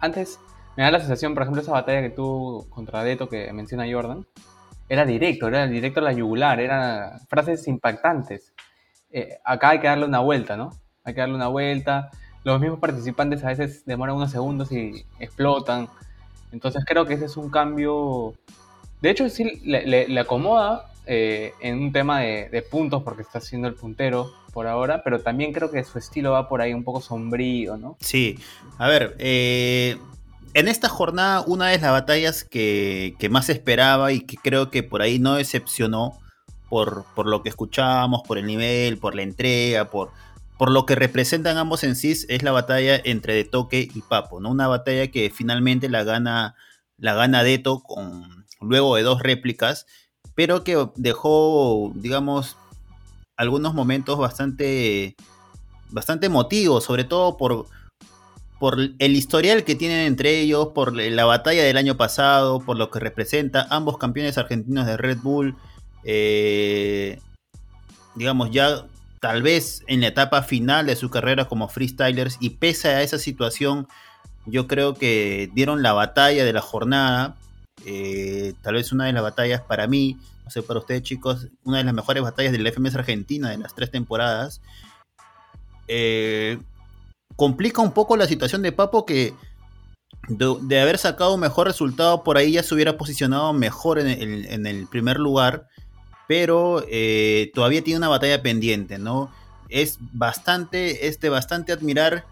antes 0.00 0.38
me 0.76 0.84
da 0.84 0.90
la 0.90 1.00
sensación, 1.00 1.34
por 1.34 1.42
ejemplo, 1.42 1.60
esa 1.60 1.72
batalla 1.72 2.00
que 2.00 2.10
tú 2.10 2.66
contra 2.70 3.04
Deto 3.04 3.28
que 3.28 3.52
menciona 3.52 3.84
Jordan, 3.90 4.26
era 4.88 5.04
directo, 5.04 5.48
era 5.48 5.66
directo 5.66 6.00
a 6.00 6.04
la 6.04 6.12
yugular, 6.12 6.60
eran 6.60 7.18
frases 7.28 7.66
impactantes. 7.68 8.52
Eh, 9.10 9.38
acá 9.44 9.70
hay 9.70 9.80
que 9.80 9.86
darle 9.86 10.06
una 10.06 10.20
vuelta, 10.20 10.56
¿no? 10.56 10.70
Hay 11.04 11.14
que 11.14 11.20
darle 11.20 11.34
una 11.34 11.48
vuelta. 11.48 12.10
Los 12.44 12.60
mismos 12.60 12.78
participantes 12.78 13.44
a 13.44 13.48
veces 13.48 13.84
demoran 13.84 14.16
unos 14.16 14.30
segundos 14.30 14.72
y 14.72 15.04
explotan. 15.18 15.88
Entonces 16.52 16.84
creo 16.86 17.06
que 17.06 17.14
ese 17.14 17.26
es 17.26 17.36
un 17.36 17.50
cambio. 17.50 18.34
De 19.00 19.10
hecho, 19.10 19.28
sí 19.28 19.60
le, 19.64 20.18
acomoda 20.20 20.91
eh, 21.06 21.52
en 21.60 21.78
un 21.80 21.92
tema 21.92 22.20
de, 22.20 22.64
puntos 22.70 23.02
porque 23.02 23.22
está 23.22 23.40
siendo 23.40 23.68
el 23.68 23.74
puntero 23.74 24.32
por 24.52 24.66
ahora, 24.66 25.02
pero 25.02 25.20
también 25.20 25.52
creo 25.52 25.70
que 25.70 25.82
su 25.84 25.98
estilo 25.98 26.32
va 26.32 26.48
por 26.48 26.60
ahí 26.60 26.74
un 26.74 26.84
poco 26.84 27.00
sombrío, 27.00 27.76
¿no? 27.76 27.96
Sí, 28.00 28.38
a 28.78 28.86
ver, 28.88 29.16
eh, 29.18 29.96
en 30.54 30.68
esta 30.68 30.88
jornada, 30.88 31.42
una 31.46 31.68
de 31.68 31.78
las 31.78 31.90
batallas 31.90 32.44
que, 32.44 33.16
más 33.30 33.48
esperaba 33.48 34.12
y 34.12 34.20
que 34.20 34.36
creo 34.36 34.70
que 34.70 34.82
por 34.82 35.02
ahí 35.02 35.18
no 35.18 35.34
decepcionó 35.34 36.18
por, 36.68 37.04
por 37.14 37.26
lo 37.26 37.42
que 37.42 37.48
escuchábamos, 37.48 38.22
por 38.26 38.38
el 38.38 38.46
nivel, 38.46 38.98
por 38.98 39.14
la 39.14 39.22
entrega, 39.22 39.90
por, 39.90 40.10
por 40.58 40.70
lo 40.70 40.86
que 40.86 40.94
representan 40.94 41.56
ambos 41.56 41.82
en 41.82 41.96
sí, 41.96 42.12
es 42.28 42.42
la 42.42 42.52
batalla 42.52 43.00
entre 43.02 43.34
De 43.34 43.44
Toque 43.44 43.88
y 43.92 44.02
Papo, 44.02 44.40
¿no? 44.40 44.50
Una 44.50 44.68
batalla 44.68 45.08
que 45.08 45.30
finalmente 45.30 45.88
la 45.88 46.04
gana, 46.04 46.54
la 46.98 47.14
gana 47.14 47.42
Deto 47.42 47.82
con, 47.82 48.46
luego 48.60 48.96
de 48.96 49.02
dos 49.02 49.22
réplicas, 49.22 49.86
pero 50.34 50.64
que 50.64 50.88
dejó, 50.96 51.92
digamos, 51.94 52.56
algunos 53.36 53.74
momentos 53.74 54.18
bastante, 54.18 55.16
bastante 55.90 56.26
emotivos, 56.26 56.84
sobre 56.84 57.04
todo 57.04 57.36
por 57.36 57.66
por 58.62 58.78
el 58.78 59.16
historial 59.16 59.64
que 59.64 59.74
tienen 59.74 60.06
entre 60.06 60.38
ellos, 60.38 60.68
por 60.68 60.94
la 60.94 61.24
batalla 61.24 61.64
del 61.64 61.76
año 61.76 61.96
pasado, 61.96 62.60
por 62.60 62.76
lo 62.78 62.92
que 62.92 63.00
representa, 63.00 63.66
ambos 63.70 63.98
campeones 63.98 64.38
argentinos 64.38 64.86
de 64.86 64.96
Red 64.96 65.18
Bull, 65.18 65.56
eh, 66.04 67.18
digamos 68.14 68.52
ya 68.52 68.86
tal 69.18 69.42
vez 69.42 69.82
en 69.88 70.00
la 70.00 70.06
etapa 70.06 70.42
final 70.42 70.86
de 70.86 70.94
su 70.94 71.10
carrera 71.10 71.46
como 71.46 71.68
freestylers 71.68 72.36
y 72.38 72.50
pese 72.50 72.90
a 72.90 73.02
esa 73.02 73.18
situación, 73.18 73.88
yo 74.46 74.68
creo 74.68 74.94
que 74.94 75.50
dieron 75.52 75.82
la 75.82 75.92
batalla 75.92 76.44
de 76.44 76.52
la 76.52 76.62
jornada, 76.62 77.34
eh, 77.86 78.54
tal 78.62 78.74
vez 78.74 78.92
una 78.92 79.06
de 79.06 79.12
las 79.12 79.22
batallas 79.22 79.60
para 79.60 79.86
mí, 79.86 80.18
no 80.44 80.50
sé 80.50 80.62
para 80.62 80.80
ustedes 80.80 81.02
chicos, 81.02 81.48
una 81.64 81.78
de 81.78 81.84
las 81.84 81.94
mejores 81.94 82.22
batallas 82.22 82.52
del 82.52 82.66
FMS 82.66 82.94
Argentina 82.94 83.50
de 83.50 83.58
las 83.58 83.74
tres 83.74 83.90
temporadas. 83.90 84.60
Eh, 85.88 86.58
complica 87.36 87.82
un 87.82 87.92
poco 87.92 88.16
la 88.16 88.26
situación 88.26 88.62
de 88.62 88.72
Papo 88.72 89.04
que 89.04 89.34
de, 90.28 90.80
haber 90.80 90.98
sacado 90.98 91.34
un 91.34 91.40
mejor 91.40 91.66
resultado 91.66 92.22
por 92.22 92.36
ahí 92.36 92.52
ya 92.52 92.62
se 92.62 92.74
hubiera 92.74 92.96
posicionado 92.96 93.52
mejor 93.52 93.98
en 93.98 94.66
el, 94.66 94.86
primer 94.86 95.18
lugar, 95.18 95.68
pero 96.28 96.84
eh, 96.88 97.50
todavía 97.54 97.82
tiene 97.82 97.98
una 97.98 98.08
batalla 98.08 98.42
pendiente, 98.42 98.98
¿no? 98.98 99.30
Es 99.68 99.98
bastante, 100.12 101.08
es 101.08 101.18
de 101.20 101.28
bastante 101.28 101.72
admirar 101.72 102.24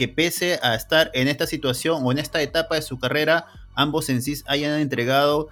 que 0.00 0.08
pese 0.08 0.58
a 0.62 0.74
estar 0.76 1.10
en 1.12 1.28
esta 1.28 1.46
situación 1.46 2.00
o 2.02 2.10
en 2.10 2.16
esta 2.16 2.40
etapa 2.40 2.74
de 2.74 2.80
su 2.80 2.98
carrera, 2.98 3.44
ambos 3.74 4.08
en 4.08 4.22
sí 4.22 4.34
hayan 4.46 4.80
entregado 4.80 5.48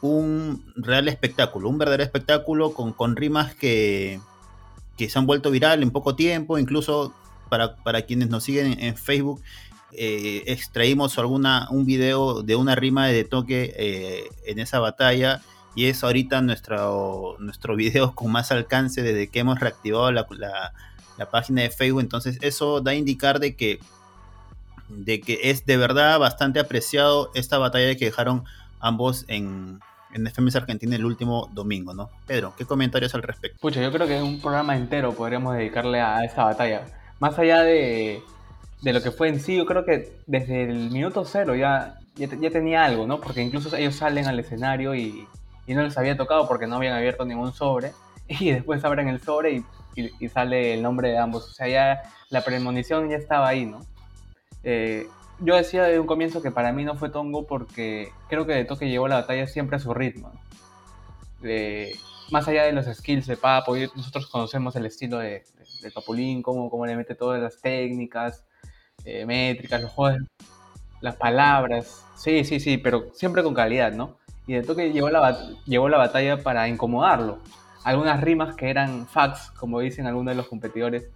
un 0.00 0.72
real 0.76 1.08
espectáculo, 1.08 1.68
un 1.68 1.78
verdadero 1.78 2.04
espectáculo 2.04 2.74
con, 2.74 3.16
rimas 3.16 3.56
que, 3.56 4.20
que 4.96 5.10
se 5.10 5.18
han 5.18 5.26
vuelto 5.26 5.50
viral 5.50 5.82
en 5.82 5.90
poco 5.90 6.14
tiempo, 6.14 6.60
incluso 6.60 7.12
para, 7.48 8.02
quienes 8.02 8.28
nos 8.28 8.44
siguen 8.44 8.78
en, 8.78 8.96
Facebook, 8.96 9.42
eh, 9.90 10.44
extraímos 10.46 11.18
alguna, 11.18 11.66
un 11.72 11.84
video 11.84 12.44
de 12.44 12.54
una 12.54 12.76
rima 12.76 13.08
de 13.08 13.24
toque 13.24 13.74
eh, 13.76 14.28
en 14.46 14.60
esa 14.60 14.78
batalla. 14.78 15.42
Y 15.74 15.86
es 15.86 16.04
ahorita 16.04 16.40
nuestro, 16.40 17.34
nuestro 17.40 17.74
video 17.74 18.14
con 18.14 18.30
más 18.30 18.52
alcance 18.52 19.02
desde 19.02 19.26
que 19.26 19.40
hemos 19.40 19.58
reactivado 19.58 20.12
la 20.12 20.24
página 21.30 21.62
de 21.62 21.70
Facebook. 21.70 22.00
Entonces, 22.00 22.38
eso 22.40 22.80
da 22.80 22.92
a 22.92 22.94
indicar 22.94 23.40
de 23.40 23.56
que, 23.56 23.80
de 24.88 25.20
que 25.20 25.40
es 25.44 25.66
de 25.66 25.76
verdad 25.76 26.18
bastante 26.18 26.60
apreciado 26.60 27.30
esta 27.34 27.58
batalla 27.58 27.96
que 27.96 28.06
dejaron 28.06 28.44
ambos 28.80 29.24
en, 29.28 29.80
en 30.12 30.26
FMS 30.26 30.56
Argentina 30.56 30.96
el 30.96 31.04
último 31.04 31.48
domingo, 31.52 31.94
¿no? 31.94 32.10
Pedro, 32.26 32.54
¿qué 32.56 32.64
comentarios 32.64 33.14
al 33.14 33.22
respecto? 33.22 33.58
Pucha, 33.60 33.80
yo 33.80 33.92
creo 33.92 34.06
que 34.06 34.22
un 34.22 34.40
programa 34.40 34.76
entero 34.76 35.12
podríamos 35.14 35.54
dedicarle 35.56 36.00
a 36.00 36.24
esta 36.24 36.44
batalla. 36.44 36.84
Más 37.18 37.38
allá 37.38 37.62
de, 37.62 38.22
de 38.82 38.92
lo 38.92 39.00
que 39.00 39.10
fue 39.10 39.28
en 39.28 39.40
sí, 39.40 39.56
yo 39.56 39.64
creo 39.64 39.84
que 39.84 40.12
desde 40.26 40.64
el 40.64 40.90
minuto 40.90 41.24
cero 41.24 41.54
ya, 41.54 41.98
ya, 42.16 42.28
tenía 42.50 42.84
algo, 42.84 43.06
¿no? 43.06 43.20
Porque 43.20 43.40
incluso 43.40 43.74
ellos 43.76 43.94
salen 43.94 44.26
al 44.26 44.38
escenario 44.38 44.94
y, 44.94 45.26
y, 45.66 45.74
no 45.74 45.82
les 45.82 45.96
había 45.96 46.16
tocado 46.16 46.46
porque 46.46 46.66
no 46.66 46.76
habían 46.76 46.94
abierto 46.94 47.24
ningún 47.24 47.52
sobre. 47.52 47.92
Y 48.28 48.50
después 48.50 48.82
abren 48.84 49.08
el 49.08 49.20
sobre 49.20 49.52
y, 49.94 50.24
y, 50.24 50.28
sale 50.28 50.74
el 50.74 50.82
nombre 50.82 51.10
de 51.10 51.18
ambos. 51.18 51.48
O 51.50 51.52
sea, 51.52 51.68
ya 51.68 52.02
la 52.30 52.42
premonición 52.42 53.08
ya 53.08 53.16
estaba 53.16 53.48
ahí, 53.48 53.66
¿no? 53.66 53.80
Eh, 54.64 55.06
yo 55.40 55.56
decía 55.56 55.84
de 55.84 55.98
un 55.98 56.06
comienzo 56.06 56.42
que 56.42 56.50
para 56.50 56.72
mí 56.72 56.84
no 56.84 56.96
fue 56.96 57.10
Tongo 57.10 57.46
porque 57.46 58.10
creo 58.28 58.46
que 58.46 58.54
de 58.54 58.64
toque 58.64 58.88
llevó 58.88 59.08
la 59.08 59.16
batalla 59.16 59.46
siempre 59.46 59.76
a 59.76 59.80
su 59.80 59.92
ritmo. 59.92 60.32
más 62.30 62.48
allá 62.48 62.64
de 62.64 62.72
los 62.72 62.86
skills 62.86 63.26
de 63.26 63.36
Papo, 63.36 63.76
nosotros 63.96 64.28
conocemos 64.28 64.76
el 64.76 64.86
estilo 64.86 65.18
de, 65.18 65.44
de, 65.82 65.90
Papulín, 65.90 66.42
cómo, 66.42 66.70
cómo, 66.70 66.86
le 66.86 66.96
mete 66.96 67.14
todas 67.14 67.42
las 67.42 67.60
técnicas, 67.60 68.46
eh, 69.04 69.26
métricas, 69.26 69.82
los 69.82 69.90
juegos, 69.90 70.22
las 71.00 71.16
palabras. 71.16 72.04
Sí, 72.16 72.44
sí, 72.44 72.60
sí, 72.60 72.78
pero 72.78 73.12
siempre 73.14 73.42
con 73.42 73.54
calidad, 73.54 73.92
¿no? 73.92 74.18
Y 74.46 74.54
de 74.54 74.62
toque 74.62 74.92
llevó 74.92 75.10
la, 75.10 75.50
llevó 75.66 75.88
la 75.88 75.98
batalla 75.98 76.38
para 76.42 76.68
incomodarlo. 76.68 77.40
Algunas 77.84 78.20
rimas 78.20 78.54
que 78.54 78.70
eran 78.70 79.06
facts, 79.06 79.50
como 79.52 79.80
dicen 79.80 80.06
algunos 80.06 80.32
de 80.32 80.36
los 80.36 80.48
competidores, 80.48 81.08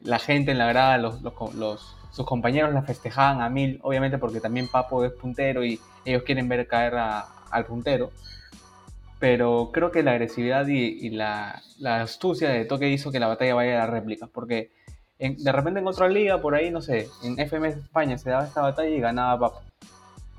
la 0.00 0.18
gente 0.18 0.52
en 0.52 0.58
la 0.58 0.66
grada, 0.66 0.98
los, 0.98 1.22
los 1.54 1.98
sus 2.10 2.26
compañeros 2.26 2.72
la 2.72 2.82
festejaban 2.82 3.40
a 3.40 3.48
mil, 3.48 3.78
obviamente 3.82 4.18
porque 4.18 4.40
también 4.40 4.68
Papo 4.68 5.04
es 5.04 5.12
puntero 5.12 5.64
y 5.64 5.80
ellos 6.04 6.22
quieren 6.24 6.48
ver 6.48 6.66
caer 6.66 6.94
al 6.96 7.64
puntero. 7.64 8.10
Pero 9.18 9.70
creo 9.72 9.90
que 9.90 10.02
la 10.02 10.12
agresividad 10.12 10.66
y, 10.68 11.10
la, 11.10 11.62
astucia 11.84 12.50
de 12.50 12.64
Toque 12.64 12.88
hizo 12.88 13.10
que 13.10 13.20
la 13.20 13.26
batalla 13.26 13.54
vaya 13.54 13.74
a 13.74 13.86
la 13.86 13.86
réplica, 13.86 14.26
porque 14.26 14.70
de 15.18 15.52
repente 15.52 15.80
en 15.80 15.86
otra 15.88 16.08
liga, 16.08 16.40
por 16.40 16.54
ahí, 16.54 16.70
no 16.70 16.80
sé, 16.80 17.08
en 17.22 17.36
FMS 17.36 17.76
España 17.76 18.16
se 18.18 18.30
daba 18.30 18.44
esta 18.44 18.62
batalla 18.62 18.88
y 18.88 19.00
ganaba 19.00 19.38
Papo. 19.38 19.62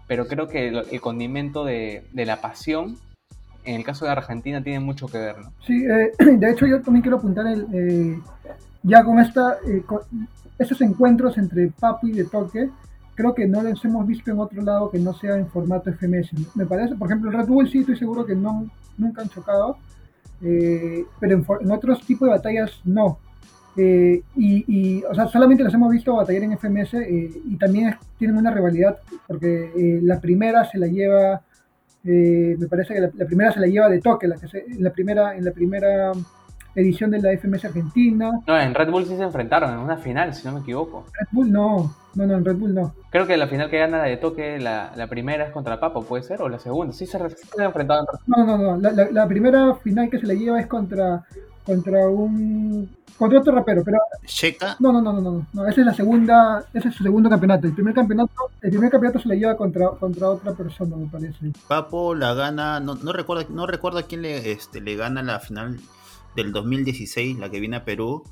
Pero 0.07 0.27
creo 0.27 0.47
que 0.47 0.69
el, 0.69 1.01
condimento 1.01 1.65
de, 1.65 2.03
la 2.13 2.41
pasión, 2.41 2.97
en 3.69 3.75
el 3.75 3.83
caso 3.83 4.05
de 4.05 4.11
Argentina, 4.11 4.63
tiene 4.63 4.79
mucho 4.79 5.07
que 5.07 5.17
ver, 5.17 5.37
¿no? 5.37 5.51
Sí, 5.65 5.85
eh, 5.85 6.11
de 6.37 6.51
hecho 6.51 6.65
yo 6.65 6.81
también 6.81 7.01
quiero 7.01 7.17
apuntar 7.17 7.47
el, 7.47 7.67
eh, 7.73 8.19
ya 8.83 9.03
con 9.03 9.19
esta, 9.19 9.57
eh, 9.67 9.83
estos 10.57 10.81
encuentros 10.81 11.37
entre 11.37 11.67
Papu 11.67 12.07
y 12.07 12.13
de 12.13 12.25
toque, 12.25 12.69
creo 13.19 13.35
que 13.35 13.47
no 13.47 13.61
los 13.61 13.83
hemos 13.83 14.07
visto 14.07 14.31
en 14.31 14.39
otro 14.39 14.61
lado 14.61 14.89
que 14.89 14.97
no 14.97 15.13
sea 15.13 15.35
en 15.35 15.47
formato 15.47 15.91
FMS. 15.91 16.31
Me 16.55 16.65
parece, 16.65 16.95
por 16.95 17.09
ejemplo, 17.09 17.29
el 17.29 17.37
Red 17.37 17.47
Bull 17.47 17.69
sí 17.69 17.79
estoy 17.79 17.97
seguro 17.97 18.25
que 18.25 18.33
no, 18.33 18.69
nunca 18.97 19.21
han 19.21 19.29
chocado, 19.29 19.77
eh, 20.41 21.03
pero 21.19 21.43
en, 21.59 21.71
otros 21.71 22.01
tipos 22.05 22.27
de 22.27 22.35
batallas 22.35 22.79
no. 22.85 23.19
Eh, 23.75 24.23
y, 24.35 25.03
o 25.03 25.13
sea, 25.13 25.27
solamente 25.27 25.63
los 25.63 25.73
hemos 25.73 25.91
visto 25.91 26.15
batallar 26.15 26.43
en 26.43 26.57
FMS 26.57 26.93
eh, 26.95 27.29
y 27.45 27.57
también 27.57 27.95
tienen 28.17 28.37
una 28.37 28.51
rivalidad 28.51 28.97
porque 29.27 29.99
la 30.01 30.19
primera 30.19 30.65
se 30.65 30.77
la 30.77 30.87
lleva, 30.87 31.41
me 32.03 32.67
parece 32.67 32.93
que 32.93 33.01
la, 33.01 33.25
primera 33.25 33.51
se 33.51 33.59
la 33.59 33.67
lleva 33.67 33.89
de 33.89 33.99
toque, 33.99 34.27
la 34.27 34.37
que 34.37 34.47
se, 34.47 34.65
la 34.77 34.91
primera, 34.91 35.35
en 35.35 35.45
la 35.45 35.51
primera 35.51 36.11
edición 36.75 37.11
de 37.11 37.21
la 37.21 37.31
FMS 37.37 37.65
Argentina. 37.65 38.31
No, 38.47 38.59
en 38.59 38.73
Red 38.73 38.89
Bull 38.89 39.05
sí 39.05 39.15
se 39.15 39.23
enfrentaron 39.23 39.73
en 39.73 39.79
una 39.79 39.97
final, 39.97 40.33
si 40.33 40.47
no 40.47 40.53
me 40.53 40.59
equivoco. 40.61 41.05
Red 41.19 41.27
Bull 41.31 41.51
no, 41.51 41.95
no, 42.15 42.25
no, 42.25 42.35
en 42.35 42.45
Red 42.45 42.55
Bull 42.55 42.73
no. 42.73 42.93
Creo 43.09 43.27
que 43.27 43.37
la 43.37 43.47
final 43.47 43.69
que 43.69 43.79
gana 43.79 43.99
la 43.99 44.03
de 44.05 44.17
toque, 44.17 44.59
la, 44.59 44.91
la 44.95 45.07
primera 45.07 45.45
es 45.45 45.51
contra 45.51 45.79
Papo, 45.79 46.03
¿puede 46.03 46.23
ser? 46.23 46.41
¿O 46.41 46.49
la 46.49 46.59
segunda? 46.59 46.93
Sí 46.93 47.05
se, 47.05 47.17
han 47.17 47.29
enfrentado 47.59 48.05
No, 48.27 48.45
no, 48.45 48.57
no, 48.57 48.77
la, 48.77 49.09
la, 49.11 49.27
primera 49.27 49.75
final 49.75 50.09
que 50.09 50.19
se 50.19 50.27
le 50.27 50.37
lleva 50.37 50.59
es 50.59 50.67
contra, 50.67 51.25
contra 51.69 52.09
un... 52.09 52.89
Contra 53.17 53.39
otro 53.39 53.53
rapero, 53.53 53.83
pero... 53.83 53.97
¿Checa? 54.25 54.77
No, 54.79 54.91
no, 54.93 55.01
no, 55.01 55.13
no, 55.13 55.21
no, 55.21 55.47
no, 55.51 55.67
esa 55.67 55.81
es 55.81 55.85
la 55.85 55.93
segunda, 55.93 56.65
ese 56.73 56.87
es 56.87 56.95
su 56.95 57.03
segundo 57.03 57.29
campeonato. 57.29 57.67
El 57.67 57.73
primer 57.73 57.93
campeonato, 57.93 58.33
el 58.61 58.69
primer 58.71 58.89
campeonato 58.89 59.19
se 59.19 59.27
le 59.27 59.37
lleva 59.37 59.57
contra, 59.57 59.89
contra 59.89 60.29
otra 60.29 60.53
persona, 60.53 60.95
me 60.95 61.07
parece. 61.07 61.51
Papo 61.67 62.15
la 62.15 62.33
gana, 62.33 62.79
no, 62.79 62.95
no 62.95 63.11
recuerdo, 63.11 63.45
no 63.49 63.67
recuerdo 63.67 63.99
a 63.99 64.03
quién 64.03 64.21
le, 64.21 64.51
este, 64.51 64.79
le 64.79 64.95
gana 64.95 65.21
la 65.21 65.39
final 65.39 65.79
del 66.35 66.53
2016, 66.53 67.37
la 67.37 67.49
que 67.49 67.59
viene 67.59 67.75
a 67.75 67.83
Perú, 67.83 68.23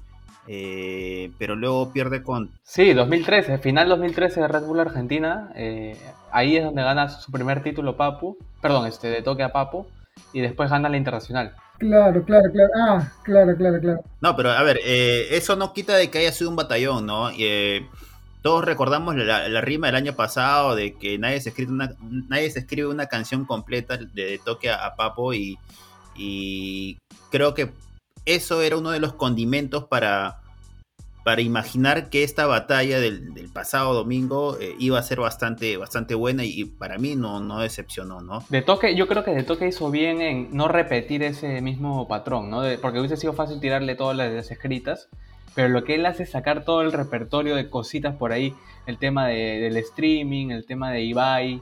eh, 0.48 1.32
pero 1.38 1.58
luego 1.58 1.92
pierde 1.92 2.24
con... 2.24 2.52
Sí, 2.64 2.94
2013, 2.94 3.58
final 3.58 3.90
2013 3.90 4.40
de 4.40 4.48
Red 4.48 4.64
Bull 4.64 4.80
Argentina, 4.80 5.52
eh, 5.56 5.98
ahí 6.32 6.56
es 6.56 6.64
donde 6.64 6.82
gana 6.84 7.10
su 7.10 7.30
primer 7.32 7.62
título 7.62 7.98
Papu, 7.98 8.38
perdón, 8.62 8.88
este, 8.88 9.10
de 9.10 9.22
toque 9.22 9.44
a 9.44 9.52
Papu, 9.52 9.86
y 10.34 10.42
después 10.42 10.70
gana 10.70 10.90
la 10.90 10.98
Internacional. 10.98 11.56
Claro, 11.78 12.24
claro, 12.24 12.52
claro. 12.52 12.70
Ah, 12.76 13.12
claro, 13.24 13.56
claro, 13.56 13.80
claro. 13.80 14.04
No, 14.22 14.36
pero 14.36 14.52
a 14.52 14.64
ver, 14.64 14.80
eh, 14.84 15.28
eso 15.32 15.56
no 15.56 15.74
quita 15.74 15.96
de 15.96 16.10
que 16.10 16.20
haya 16.20 16.32
sido 16.32 16.50
un 16.50 16.56
batallón, 16.56 17.06
¿no? 17.06 17.30
todos 18.42 18.64
recordamos 18.64 19.16
la, 19.16 19.62
rima 19.62 19.88
del 19.88 19.98
año 19.98 20.14
pasado 20.14 20.74
de 20.74 20.94
que 20.94 21.18
nadie 21.18 21.42
se 21.42 21.50
escribe 21.50 21.74
una, 21.74 21.96
nadie 22.30 22.50
se 22.50 22.60
escribe 22.60 22.88
una 22.88 23.08
canción 23.08 23.46
completa 23.46 23.98
de, 23.98 24.40
toque 24.44 24.70
a, 24.70 24.86
a 24.86 24.96
Papo 24.96 25.34
y, 25.34 25.58
y 26.16 26.98
creo 27.30 27.54
que 27.54 27.74
eso 28.26 28.62
era 28.62 28.78
uno 28.78 28.92
de 28.92 29.00
los 29.00 29.14
condimentos 29.14 29.86
para, 29.86 30.40
para 31.28 31.42
imaginar 31.42 32.10
que 32.10 32.24
esta 32.24 32.46
batalla 32.46 33.02
del, 33.02 33.50
pasado 33.54 33.94
domingo 33.94 34.58
eh, 34.62 34.76
iba 34.80 34.98
a 34.98 35.04
ser 35.04 35.20
bastante, 35.20 35.76
bastante 35.76 36.16
buena 36.16 36.46
y, 36.46 36.64
para 36.64 36.98
mí 36.98 37.18
no, 37.18 37.42
no 37.42 37.60
decepcionó, 37.60 38.22
¿no? 38.22 38.46
De 38.48 38.62
toque, 38.62 38.96
yo 38.96 39.10
creo 39.10 39.26
que 39.26 39.32
de 39.32 39.44
toque 39.44 39.68
hizo 39.68 39.92
bien 39.92 40.22
en 40.22 40.56
no 40.56 40.70
repetir 40.70 41.24
ese 41.24 41.60
mismo 41.60 42.08
patrón, 42.08 42.50
¿no? 42.50 42.62
porque 42.82 43.00
hubiese 43.00 43.18
sido 43.18 43.34
fácil 43.34 43.60
tirarle 43.60 43.96
todas 43.96 44.16
las, 44.16 44.50
escritas, 44.52 45.10
pero 45.54 45.68
lo 45.68 45.84
que 45.84 45.96
él 45.96 46.06
hace 46.06 46.24
es 46.24 46.32
sacar 46.32 46.64
todo 46.64 46.80
el 46.82 46.94
repertorio 46.94 47.58
de 47.58 47.70
cositas 47.70 48.16
por 48.16 48.32
ahí, 48.32 48.54
el 48.86 48.98
tema 48.98 49.28
del 49.28 49.76
streaming, 49.76 50.52
el 50.52 50.66
tema 50.66 50.92
de 50.92 51.02
Ibai, 51.02 51.62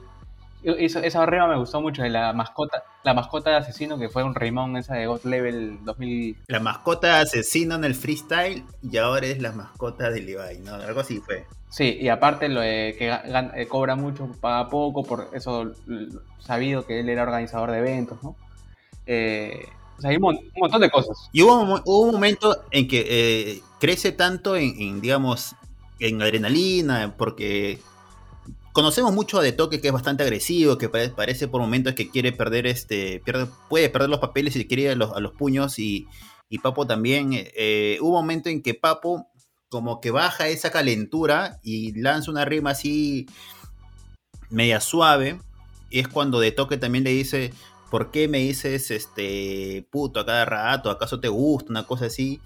esa 0.62 1.22
arriba 1.22 1.46
me 1.46 1.58
gustó 1.58 1.80
mucho 1.80 2.02
de 2.02 2.10
la 2.10 2.32
mascota, 2.32 2.82
la 3.04 3.14
mascota 3.14 3.50
de 3.50 3.56
asesino 3.56 3.98
que 3.98 4.08
fue 4.08 4.24
un 4.24 4.34
rimón 4.34 4.76
esa 4.76 4.94
de 4.94 5.06
God 5.06 5.24
Level 5.24 5.78
2000. 5.84 6.38
La 6.48 6.60
mascota 6.60 7.16
de 7.16 7.22
asesino 7.22 7.76
en 7.76 7.84
el 7.84 7.94
freestyle 7.94 8.64
y 8.82 8.96
ahora 8.96 9.26
es 9.26 9.40
la 9.40 9.52
mascota 9.52 10.10
de 10.10 10.22
Levi, 10.22 10.58
¿no? 10.64 10.74
Algo 10.74 11.00
así 11.00 11.20
fue. 11.20 11.46
Sí, 11.68 11.98
y 12.00 12.08
aparte 12.08 12.48
lo 12.48 12.60
de 12.60 12.94
que 12.98 13.10
eh, 13.10 13.66
cobra 13.68 13.96
mucho, 13.96 14.30
paga 14.40 14.68
poco, 14.68 15.04
por 15.04 15.28
eso 15.32 15.72
sabido 16.38 16.86
que 16.86 17.00
él 17.00 17.08
era 17.08 17.22
organizador 17.22 17.70
de 17.70 17.78
eventos, 17.78 18.22
¿no? 18.22 18.36
Eh, 19.06 19.66
o 19.98 20.00
sea, 20.00 20.10
hay 20.10 20.16
un, 20.16 20.38
montón 20.56 20.80
de 20.80 20.90
cosas. 20.90 21.28
Y 21.32 21.42
hubo, 21.42 21.82
un 21.84 22.12
momento 22.12 22.64
en 22.70 22.88
que 22.88 23.04
eh, 23.08 23.62
crece 23.78 24.12
tanto 24.12 24.56
en, 24.56 25.00
digamos, 25.00 25.54
en 25.98 26.20
adrenalina, 26.20 27.14
porque 27.16 27.78
conocemos 28.76 29.14
mucho 29.14 29.40
de 29.40 29.52
Toque 29.52 29.80
que 29.80 29.86
es 29.86 29.92
bastante 29.94 30.22
agresivo, 30.22 30.76
que 30.76 30.90
parece 30.90 31.48
por 31.48 31.62
momentos 31.62 31.94
que 31.94 32.10
quiere 32.10 32.32
perder 32.32 32.66
este, 32.66 33.22
pierde, 33.24 33.46
puede 33.70 33.88
perder 33.88 34.10
los 34.10 34.18
papeles 34.18 34.54
y 34.54 34.66
quiere 34.66 34.82
ir 34.82 34.90
a 34.90 34.94
los, 34.94 35.32
puños 35.32 35.78
y, 35.78 36.06
Papo 36.62 36.86
también. 36.86 37.30
Eh, 37.32 37.96
hubo 38.02 38.10
un 38.10 38.16
momento 38.16 38.50
en 38.50 38.60
que 38.60 38.74
Papo 38.74 39.28
como 39.70 39.98
que 40.02 40.10
baja 40.10 40.48
esa 40.48 40.70
calentura 40.70 41.58
y 41.62 41.98
lanza 41.98 42.30
una 42.30 42.44
rima 42.44 42.72
así 42.72 43.24
media 44.50 44.82
suave. 44.82 45.40
Y 45.88 46.00
es 46.00 46.08
cuando 46.08 46.38
de 46.38 46.52
toque 46.52 46.76
también 46.76 47.04
le 47.04 47.12
dice, 47.12 47.54
¿por 47.90 48.10
qué 48.10 48.28
me 48.28 48.40
dices 48.40 48.90
este 48.90 49.88
puto 49.90 50.20
a 50.20 50.26
cada 50.26 50.44
rato? 50.44 50.90
¿Acaso 50.90 51.18
te 51.18 51.28
gusta? 51.28 51.70
Una 51.70 51.86
cosa 51.86 52.06
así. 52.06 52.42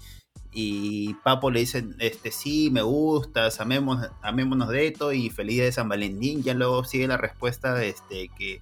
Y 0.53 1.13
Papo 1.23 1.49
le 1.49 1.61
dice, 1.61 1.85
este, 1.99 2.31
sí, 2.31 2.69
me 2.71 2.81
gustas, 2.81 3.61
amemos, 3.61 4.05
amémonos 4.21 4.69
de 4.69 4.87
esto 4.87 5.13
y 5.13 5.29
feliz 5.29 5.59
de 5.59 5.71
San 5.71 5.87
Valentín. 5.87 6.43
Ya 6.43 6.53
luego 6.53 6.83
sigue 6.83 7.07
la 7.07 7.17
respuesta 7.17 7.83
este, 7.83 8.29
que, 8.37 8.61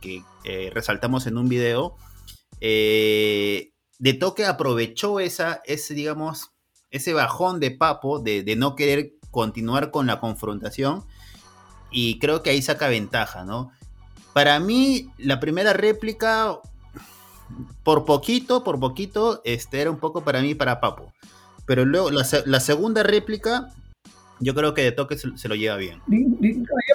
que 0.00 0.22
eh, 0.44 0.70
resaltamos 0.74 1.26
en 1.26 1.38
un 1.38 1.48
video. 1.48 1.96
Eh, 2.60 3.72
de 3.98 4.14
toque 4.14 4.46
aprovechó 4.46 5.20
esa, 5.20 5.60
ese, 5.64 5.94
digamos, 5.94 6.50
ese 6.90 7.12
bajón 7.12 7.60
de 7.60 7.70
Papo 7.70 8.18
de, 8.18 8.42
de, 8.42 8.56
no 8.56 8.74
querer 8.74 9.12
continuar 9.30 9.90
con 9.90 10.06
la 10.06 10.20
confrontación 10.20 11.04
y 11.90 12.18
creo 12.18 12.42
que 12.42 12.50
ahí 12.50 12.62
saca 12.62 12.88
ventaja, 12.88 13.44
¿no? 13.44 13.70
Para 14.32 14.60
mí, 14.60 15.10
la 15.18 15.40
primera 15.40 15.72
réplica 15.72 16.60
por 17.82 18.04
poquito, 18.04 18.64
por 18.64 18.78
poquito, 18.80 19.40
este 19.44 19.80
era 19.80 19.90
un 19.90 19.98
poco 19.98 20.22
para 20.22 20.40
mí, 20.40 20.54
para 20.54 20.80
Papo. 20.80 21.12
Pero 21.66 21.84
luego, 21.84 22.10
la, 22.10 22.26
la 22.46 22.60
segunda 22.60 23.02
réplica, 23.02 23.68
yo 24.40 24.54
creo 24.54 24.74
que 24.74 24.82
de 24.82 24.92
toque 24.92 25.16
se, 25.16 25.48
lo 25.48 25.54
lleva 25.54 25.76
bien. 25.76 26.00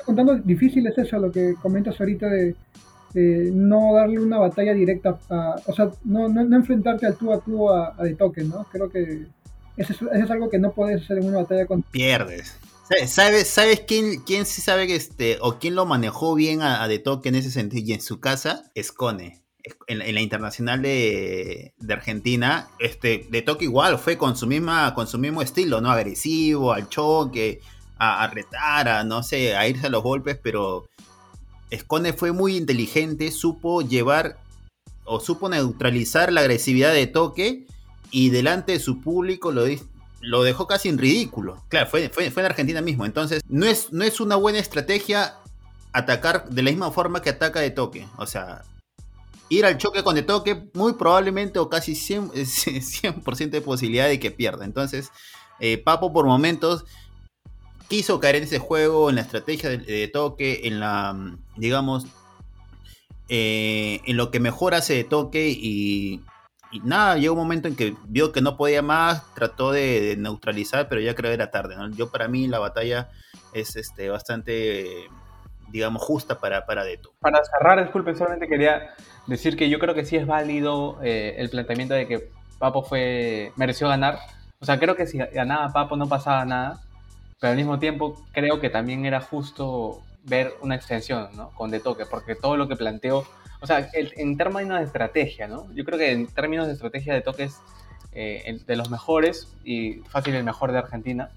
contando, 0.06 0.36
difícil 0.38 0.88
es 0.88 0.98
eso, 0.98 1.20
lo 1.20 1.32
que 1.32 1.56
comentas 1.62 2.00
ahorita 2.00 2.28
de, 2.28 2.56
no 3.54 3.94
darle 3.94 4.20
una 4.20 4.40
batalla 4.40 4.74
directa, 4.74 5.20
a, 5.30 5.56
o 5.68 5.74
sea, 5.74 5.92
no, 6.04 6.30
no, 6.30 6.56
enfrentarte 6.56 7.06
al 7.06 7.16
tú 7.16 7.32
a 7.32 7.40
tú 7.40 7.70
a, 7.70 7.94
de 8.00 8.16
toque, 8.16 8.44
¿no? 8.44 8.66
Creo 8.72 8.90
que 8.90 9.28
Eso 9.78 9.94
es, 10.12 10.32
algo 10.32 10.50
que 10.50 10.60
no 10.60 10.72
puedes 10.72 11.04
hacer 11.04 11.20
en 11.20 11.28
una 11.28 11.38
batalla 11.40 11.66
con... 11.66 11.84
Pierdes. 11.84 12.58
¿Sabes, 13.08 13.48
sabes 13.48 13.82
quién, 13.88 14.22
quién 14.22 14.46
sí 14.46 14.62
sabe 14.62 14.88
que 14.88 14.96
este, 14.96 15.38
o 15.42 15.58
quién 15.58 15.74
lo 15.76 15.86
manejó 15.86 16.36
bien 16.36 16.62
a, 16.62 16.88
De 16.88 17.00
Toque 17.00 17.30
en 17.30 17.36
ese 17.36 17.50
sentido 17.50 17.84
y 17.86 17.94
en 17.94 18.02
su 18.02 18.20
casa? 18.20 18.72
Escone. 18.76 19.43
En, 19.88 20.13
la 20.13 20.22
internacional 20.22 20.82
de, 20.82 21.74
Argentina, 21.89 22.67
este, 22.79 23.27
De 23.29 23.41
Toque 23.41 23.63
igual 23.63 23.98
fue 23.98 24.17
con 24.17 24.36
su 24.36 24.46
misma, 24.46 24.93
con 24.93 25.08
su 25.08 25.17
mismo 25.17 25.41
estilo, 25.41 25.79
¿no? 25.79 25.89
Agresivo, 25.89 26.74
al 26.74 26.89
choque, 26.89 27.62
a, 27.98 28.24
a 28.24 28.27
retar, 28.27 28.89
a 28.89 29.03
no 29.05 29.24
sé, 29.24 29.55
a 29.55 29.67
irse 29.67 29.88
a 29.88 29.89
los 29.89 30.03
golpes, 30.03 30.38
pero 30.41 30.89
Escone 31.70 32.13
fue 32.13 32.32
muy 32.34 32.58
inteligente, 32.58 33.32
supo 33.32 33.82
llevar 33.82 34.38
o 35.05 35.20
supo 35.20 35.50
neutralizar 35.50 36.32
la 36.32 36.41
agresividad 36.41 36.93
de 36.93 37.08
Toque 37.08 37.65
y 38.12 38.29
delante 38.29 38.74
de 38.74 38.79
su 38.79 39.01
público 39.01 39.51
lo, 39.51 39.65
lo 40.22 40.43
dejó 40.43 40.67
casi 40.67 40.89
en 40.89 40.98
ridículo. 40.98 41.63
Claro, 41.70 41.89
fue, 41.89 42.10
fue, 42.10 42.27
en 42.27 42.46
Argentina 42.46 42.82
mismo. 42.82 43.05
Entonces, 43.05 43.41
no 43.48 43.65
es, 43.65 43.91
no 43.91 44.03
es 44.03 44.20
una 44.20 44.36
buena 44.36 44.60
estrategia 44.60 45.36
atacar 45.91 46.50
de 46.50 46.63
la 46.63 46.70
misma 46.72 46.91
forma 46.91 47.22
que 47.22 47.32
ataca 47.32 47.60
de 47.60 47.72
toque. 47.72 48.08
O 48.17 48.25
sea, 48.25 48.63
ir 49.58 49.66
al 49.66 49.78
choque 49.78 50.04
con 50.04 50.16
de 50.16 50.24
toque, 50.24 50.70
muy 50.74 50.94
probablemente 50.94 51.60
o 51.60 51.70
casi 51.70 51.94
100%, 51.94 53.50
de 53.52 53.62
posibilidad 53.62 54.08
de 54.08 54.20
que 54.20 54.32
pierda. 54.32 54.66
Entonces, 54.66 55.12
eh, 55.60 55.78
Papo 55.78 56.14
por 56.14 56.26
momentos 56.26 56.86
quiso 57.88 58.20
caer 58.20 58.38
en 58.38 58.44
ese 58.44 58.60
juego, 58.60 59.10
en 59.10 59.16
la 59.16 59.22
estrategia 59.22 59.70
de, 59.70 60.08
toque, 60.08 60.62
en 60.64 60.80
la, 60.80 61.38
digamos, 61.58 62.06
eh, 63.30 64.02
en 64.06 64.18
lo 64.18 64.32
que 64.32 64.40
mejor 64.40 64.74
hace 64.74 64.96
de 64.96 65.04
toque 65.04 65.50
y 65.50 66.22
y 66.74 66.80
nada, 66.80 67.18
llegó 67.18 67.36
un 67.36 67.40
momento 67.40 67.68
en 67.68 67.76
que 67.76 67.96
vio 68.08 68.32
que 68.32 68.42
no 68.42 68.58
podía 68.58 68.82
más, 68.82 69.32
trató 69.36 69.72
de, 69.72 70.16
neutralizar, 70.18 70.90
pero 70.90 71.02
ya 71.02 71.14
creo 71.14 71.30
que 71.30 71.36
era 71.36 71.52
tarde. 71.52 71.76
Yo 71.96 72.10
para 72.10 72.28
mí 72.28 72.48
la 72.48 72.58
batalla 72.58 73.12
es 73.54 73.76
este, 73.76 74.10
bastante, 74.10 75.08
digamos, 75.74 76.01
justa 76.01 76.39
para, 76.39 76.65
para 76.65 76.86
Deto. 76.86 77.12
Para 77.20 77.44
cerrar, 77.44 77.84
disculpen, 77.84 78.15
solamente 78.15 78.48
quería 78.48 78.94
decir 79.27 79.58
que 79.58 79.70
yo 79.70 79.80
creo 79.80 79.94
que 79.94 80.06
sí 80.06 80.15
es 80.15 80.25
válido 80.25 81.00
eh, 81.03 81.36
el 81.39 81.50
planteamiento 81.50 81.94
de 81.94 82.08
que 82.08 82.30
Papo 82.60 82.84
fue 82.84 83.51
mereció 83.58 83.89
ganar. 83.89 84.20
O 84.62 84.65
sea, 84.65 84.80
creo 84.80 84.96
que 84.96 85.06
si 85.06 85.18
ganaba 85.18 85.74
Papo 85.74 85.98
no 85.98 86.08
pasaba 86.08 86.46
nada, 86.46 86.80
pero 87.42 87.51
al 87.51 87.58
mismo 87.58 87.80
tiempo 87.80 88.24
creo 88.32 88.62
que 88.62 88.70
también 88.70 89.06
era 89.06 89.20
justo 89.20 90.01
ver 90.24 90.53
una 90.62 90.75
extensión 90.75 91.30
¿no? 91.36 91.50
con 91.50 91.72
De 91.72 91.82
Toque, 91.82 92.06
porque 92.06 92.36
todo 92.36 92.56
lo 92.56 92.70
que 92.70 92.77
planteó 92.77 93.25
o 93.63 93.65
sea, 93.65 93.89
en 93.94 94.36
términos 94.36 94.77
de 94.77 94.84
estrategia, 94.84 95.48
¿no? 95.48 95.74
Yo 95.74 95.86
creo 95.86 95.98
que 95.98 96.12
en 96.12 96.27
términos 96.27 96.68
de 96.68 96.74
estrategia 96.74 97.13
de 97.13 97.22
toques, 97.22 97.62
eh, 98.12 98.60
de 98.68 98.75
los 98.75 98.89
mejores 98.89 99.48
y 99.63 100.01
fácil 100.10 100.36
el 100.36 100.44
mejor 100.44 100.74
de 100.74 100.80
Argentina. 100.80 101.30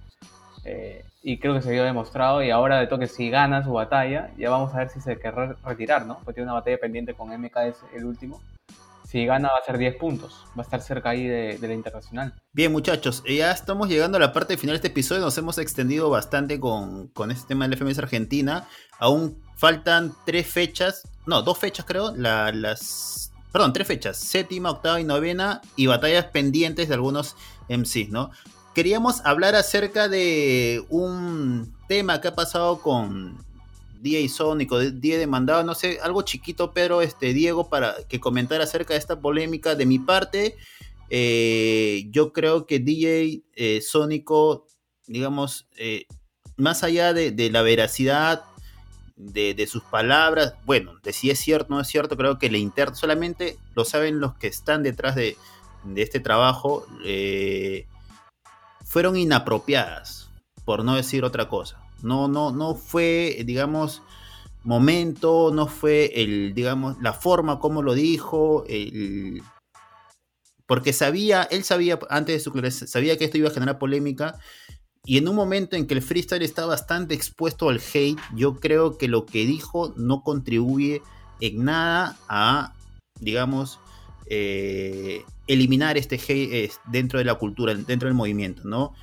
Eh, 0.67 1.05
y 1.23 1.39
creo 1.39 1.55
que 1.55 1.63
se 1.63 1.71
vio 1.71 1.85
demostrado. 1.85 2.43
Y 2.43 2.51
ahora 2.51 2.79
de 2.79 2.89
toque, 2.89 3.07
si 3.07 3.31
gana 3.31 3.65
su 3.65 3.73
batalla, 3.73 4.31
ya 4.37 4.51
vamos 4.51 4.75
a 4.75 4.79
ver 4.79 4.91
si 4.91 5.01
se 5.01 5.19
querrá 5.19 5.57
retirar, 5.65 6.07
¿no? 6.07 6.19
Porque 6.19 6.35
tiene 6.35 6.51
una 6.51 6.61
batalla 6.61 6.79
pendiente 6.79 7.15
con 7.15 7.29
MKS, 7.29 7.85
el 7.95 8.05
último. 8.05 8.43
Si 9.09 9.25
gana 9.25 9.49
va 9.49 9.59
a 9.59 9.65
ser 9.65 9.79
10 9.79 9.97
puntos, 9.97 10.45
va 10.59 10.63
a 10.63 10.65
estar 10.65 10.83
cerca 10.83 11.11
ahí 11.11 11.27
de, 11.27 11.59
la 11.61 11.75
internacional. 11.75 12.35
Bien 12.53 12.73
muchachos, 12.73 13.23
ya 13.25 13.53
estamos 13.53 13.89
llegando 13.89 14.17
a 14.17 14.21
la 14.21 14.33
parte 14.33 14.57
final 14.57 14.75
de 14.75 14.79
este 14.79 14.89
episodio, 14.89 15.21
nos 15.21 15.39
hemos 15.39 15.59
extendido 15.59 16.11
bastante 16.11 16.59
con, 16.59 17.07
con 17.09 17.31
este 17.31 17.47
tema 17.47 17.69
del 17.69 17.79
FMS 17.79 18.01
Argentina. 18.01 18.67
Aún 18.99 19.41
faltan 19.57 20.13
tres 20.25 20.49
fechas, 20.49 21.09
no, 21.25 21.43
dos 21.43 21.57
fechas 21.57 21.87
creo, 21.87 22.15
las... 22.17 23.33
Perdón, 23.53 23.73
tres 23.73 23.87
fechas, 23.87 24.17
séptima, 24.19 24.71
octava 24.71 25.01
y 25.01 25.05
novena, 25.05 25.63
y 25.77 25.87
batallas 25.87 26.27
pendientes 26.27 26.89
de 26.89 26.95
algunos 26.95 27.37
MCs, 27.69 28.11
¿no? 28.11 28.31
Queríamos 28.77 29.25
hablar 29.25 29.55
acerca 29.55 30.07
de 30.07 30.85
un 30.91 31.75
tema 31.89 32.21
que 32.21 32.29
ha 32.29 32.35
pasado 32.35 32.83
con 32.83 33.43
DJ 34.03 34.29
Sónico, 34.29 34.79
DJ 34.79 35.17
demandado, 35.17 35.65
no 35.65 35.75
sé, 35.75 35.99
algo 36.03 36.21
chiquito, 36.21 36.73
pero 36.75 37.01
este, 37.01 37.33
Diego, 37.33 37.71
para 37.71 37.95
que 38.07 38.21
comentara 38.21 38.65
acerca 38.65 38.93
de 38.93 38.99
esta 38.99 39.19
polémica 39.19 39.77
de 39.77 39.87
mi 39.87 39.99
parte. 39.99 40.57
Eh, 41.09 42.05
yo 42.11 42.35
creo 42.35 42.67
que 42.67 42.79
DJ 42.79 43.45
eh, 43.55 43.81
Sónico, 43.81 44.67
digamos, 45.07 45.67
eh, 45.79 46.05
más 46.59 46.83
allá 46.83 47.15
de, 47.15 47.33
la 47.51 47.63
veracidad 47.63 48.45
de, 49.17 49.67
sus 49.67 49.85
palabras, 49.85 50.53
bueno, 50.67 50.99
de 51.03 51.15
si 51.15 51.31
es 51.31 51.39
cierto 51.39 51.73
o 51.73 51.77
no 51.77 51.81
es 51.81 51.89
cierto, 51.89 52.19
creo 52.19 52.37
que 52.37 52.51
le 52.51 52.59
interno 52.59 52.95
solamente 52.95 53.57
lo 53.75 53.87
saben 53.87 54.21
los 54.21 54.35
que 54.35 54.49
están 54.49 54.83
detrás 54.83 55.15
de, 55.15 55.39
de 55.85 56.03
este 56.03 56.21
trabajo, 56.21 56.85
fueron 58.87 59.17
inapropiadas, 59.17 60.31
por 60.65 60.85
no 60.85 60.95
decir 60.95 61.25
otra 61.25 61.49
cosa. 61.49 61.79
No, 62.03 62.29
no, 62.29 62.53
no 62.53 62.77
fue, 62.77 63.43
digamos, 63.45 64.03
momento, 64.63 65.51
no 65.53 65.67
fue 65.67 66.13
el, 66.15 66.55
digamos, 66.55 66.97
la 67.03 67.13
forma 67.13 67.59
como 67.59 67.83
lo 67.83 67.95
dijo, 67.95 68.65
porque 70.67 70.93
sabía, 70.93 71.43
él 71.43 71.65
sabía 71.65 71.99
antes 72.11 72.37
de 72.37 72.41
su 72.41 72.87
sabía 72.87 73.19
que 73.19 73.25
esto 73.25 73.39
iba 73.39 73.49
a 73.49 73.55
generar 73.55 73.79
polémica. 73.79 74.39
Y 75.05 75.19
en 75.19 75.29
un 75.29 75.37
momento 75.37 75.77
en 75.77 75.87
que 75.87 75.95
el 75.95 76.03
freestyle 76.03 76.43
está 76.43 76.67
bastante 76.67 77.15
expuesto 77.15 77.69
al 77.69 77.81
hate, 77.81 78.19
yo 78.35 78.57
creo 78.57 78.99
que 78.99 79.07
lo 79.07 79.25
que 79.25 79.47
dijo 79.47 79.95
no 79.97 80.23
contribuye 80.23 81.01
en 81.41 81.65
nada 81.65 82.17
a, 82.29 82.73
digamos, 83.21 83.79
eh, 84.29 85.25
eliminar 85.47 85.97
este 85.97 86.17
hate 86.17 86.73
dentro 86.87 87.19
de 87.19 87.25
la 87.25 87.35
cultura, 87.35 87.75
dentro 87.75 88.09
del 88.09 88.15
movimiento, 88.15 88.63
¿no? 88.65 88.95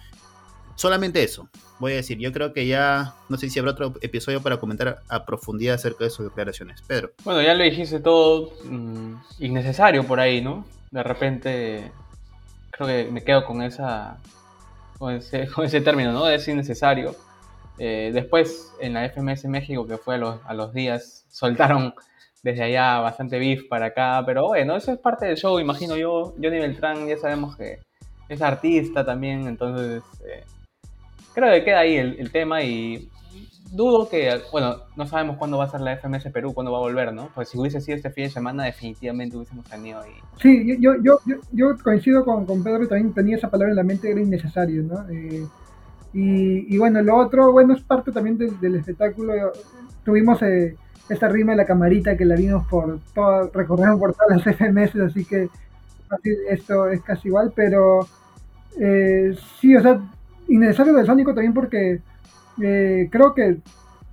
Solamente 0.76 1.24
eso 1.24 1.50
voy 1.84 1.92
a 1.92 1.96
decir, 1.96 2.18
yo 2.18 2.32
creo 2.32 2.54
que 2.54 2.66
ya, 2.66 3.14
no 3.28 3.38
sé 3.38 3.50
si 3.50 3.60
habrá 3.60 3.72
otro 3.72 3.94
episodio 4.02 4.42
para 4.42 4.58
comentar 4.58 5.02
a 5.10 5.26
profundidad 5.26 5.76
acerca 5.76 6.06
de 6.06 6.10
sus 6.10 6.26
declaraciones. 6.26 6.82
Pedro. 6.82 7.12
Bueno, 7.26 7.42
ya 7.42 7.54
lo 7.56 7.64
dijiste 7.66 8.00
todo 8.00 8.54
mm, 8.64 9.16
innecesario 9.40 10.06
por 10.06 10.22
ahí, 10.22 10.42
¿no? 10.42 10.66
De 10.92 11.04
repente, 11.04 11.92
creo 12.72 12.88
que 12.88 13.12
me 13.12 13.22
quedo 13.22 13.44
con 13.44 13.62
esa 13.62 14.18
con 14.98 15.14
ese, 15.16 15.48
con 15.54 15.66
ese 15.66 15.82
término, 15.82 16.14
¿no? 16.14 16.30
Es 16.30 16.48
innecesario. 16.48 17.16
Eh, 17.78 18.12
después, 18.14 18.72
en 18.80 18.94
la 18.94 19.10
FMS 19.10 19.46
México, 19.46 19.86
que 19.86 19.98
fue 19.98 20.16
a 20.16 20.54
los 20.54 20.74
días, 20.74 21.26
soltaron 21.30 21.94
desde 22.44 22.64
allá 22.64 23.00
bastante 23.00 23.40
beef 23.40 23.68
para 23.70 23.88
acá, 23.88 24.22
pero 24.26 24.48
bueno, 24.48 24.76
eso 24.76 24.92
es 24.92 25.00
parte 25.00 25.26
del 25.26 25.38
show, 25.38 25.60
imagino 25.60 25.96
yo. 25.96 26.34
Johnny 26.36 26.60
Beltrán 26.60 27.08
ya 27.08 27.18
sabemos 27.18 27.56
que 27.56 27.80
es 28.28 28.42
artista 28.42 29.06
también, 29.06 29.48
entonces 29.48 30.04
eh, 30.26 30.44
creo 31.34 31.54
que 31.54 31.64
queda 31.64 31.80
ahí 31.80 31.96
el, 31.96 32.32
tema 32.32 32.62
y 32.62 33.10
dudo 33.72 34.10
que, 34.10 34.42
bueno, 34.52 34.76
no 34.98 35.08
sabemos 35.08 35.38
cuándo 35.38 35.58
va 35.58 35.66
a 35.66 35.70
ser 35.70 35.80
la 35.80 35.96
FMS 35.96 36.32
Perú, 36.34 36.54
cuándo 36.54 36.74
va 36.74 36.80
a 36.80 36.82
volver, 36.82 37.14
¿no? 37.14 37.30
Pues 37.34 37.48
si 37.48 37.58
hubiese 37.58 37.80
sido 37.80 37.96
este 37.96 38.12
fin 38.12 38.26
de 38.26 38.30
semana, 38.30 38.66
definitivamente 38.66 39.38
hubiésemos 39.38 39.66
tenido 39.66 40.02
ahí. 40.02 40.12
Sí, 40.42 40.78
yo, 40.80 40.96
yo, 41.02 41.20
yo, 41.26 41.38
yo 41.54 41.78
coincido 41.82 42.26
con, 42.26 42.46
con 42.46 42.62
Pedro, 42.62 42.88
también 42.90 43.14
tenía 43.14 43.38
esa 43.38 43.50
palabra 43.50 43.72
en 43.72 43.78
la 43.78 43.84
mente, 43.84 44.12
era 44.12 44.22
innecesario, 44.22 44.84
¿no? 44.84 45.10
Eh, 45.10 45.48
y, 46.14 46.76
y, 46.76 46.78
bueno, 46.78 47.02
lo 47.02 47.18
otro, 47.18 47.52
bueno, 47.54 47.74
es 47.74 47.82
parte 47.82 48.12
también 48.12 48.38
del, 48.38 48.76
espectáculo. 48.76 49.34
Tuvimos 50.04 50.40
eh, 50.44 50.76
esta 51.10 51.28
rima 51.28 51.52
de 51.52 51.58
la 51.58 51.66
camarita 51.66 52.18
que 52.18 52.26
la 52.26 52.36
vimos 52.36 52.66
por 52.68 53.00
todo, 53.14 53.50
recorrieron 53.54 54.00
por 54.00 54.14
todas 54.14 54.46
las 54.46 54.56
FMS, 54.58 54.96
así 55.02 55.26
que 55.26 55.50
esto 56.50 56.88
es 56.90 57.02
casi 57.02 57.28
igual, 57.28 57.52
pero 57.56 58.08
eh, 58.80 59.36
sí, 59.60 59.76
o 59.76 59.82
sea, 59.82 60.00
innecesario 60.48 60.94
de 60.94 61.06
Sónico 61.06 61.34
también 61.34 61.54
porque 61.54 62.02
eh, 62.62 63.10
creo 63.12 63.34
que 63.34 63.58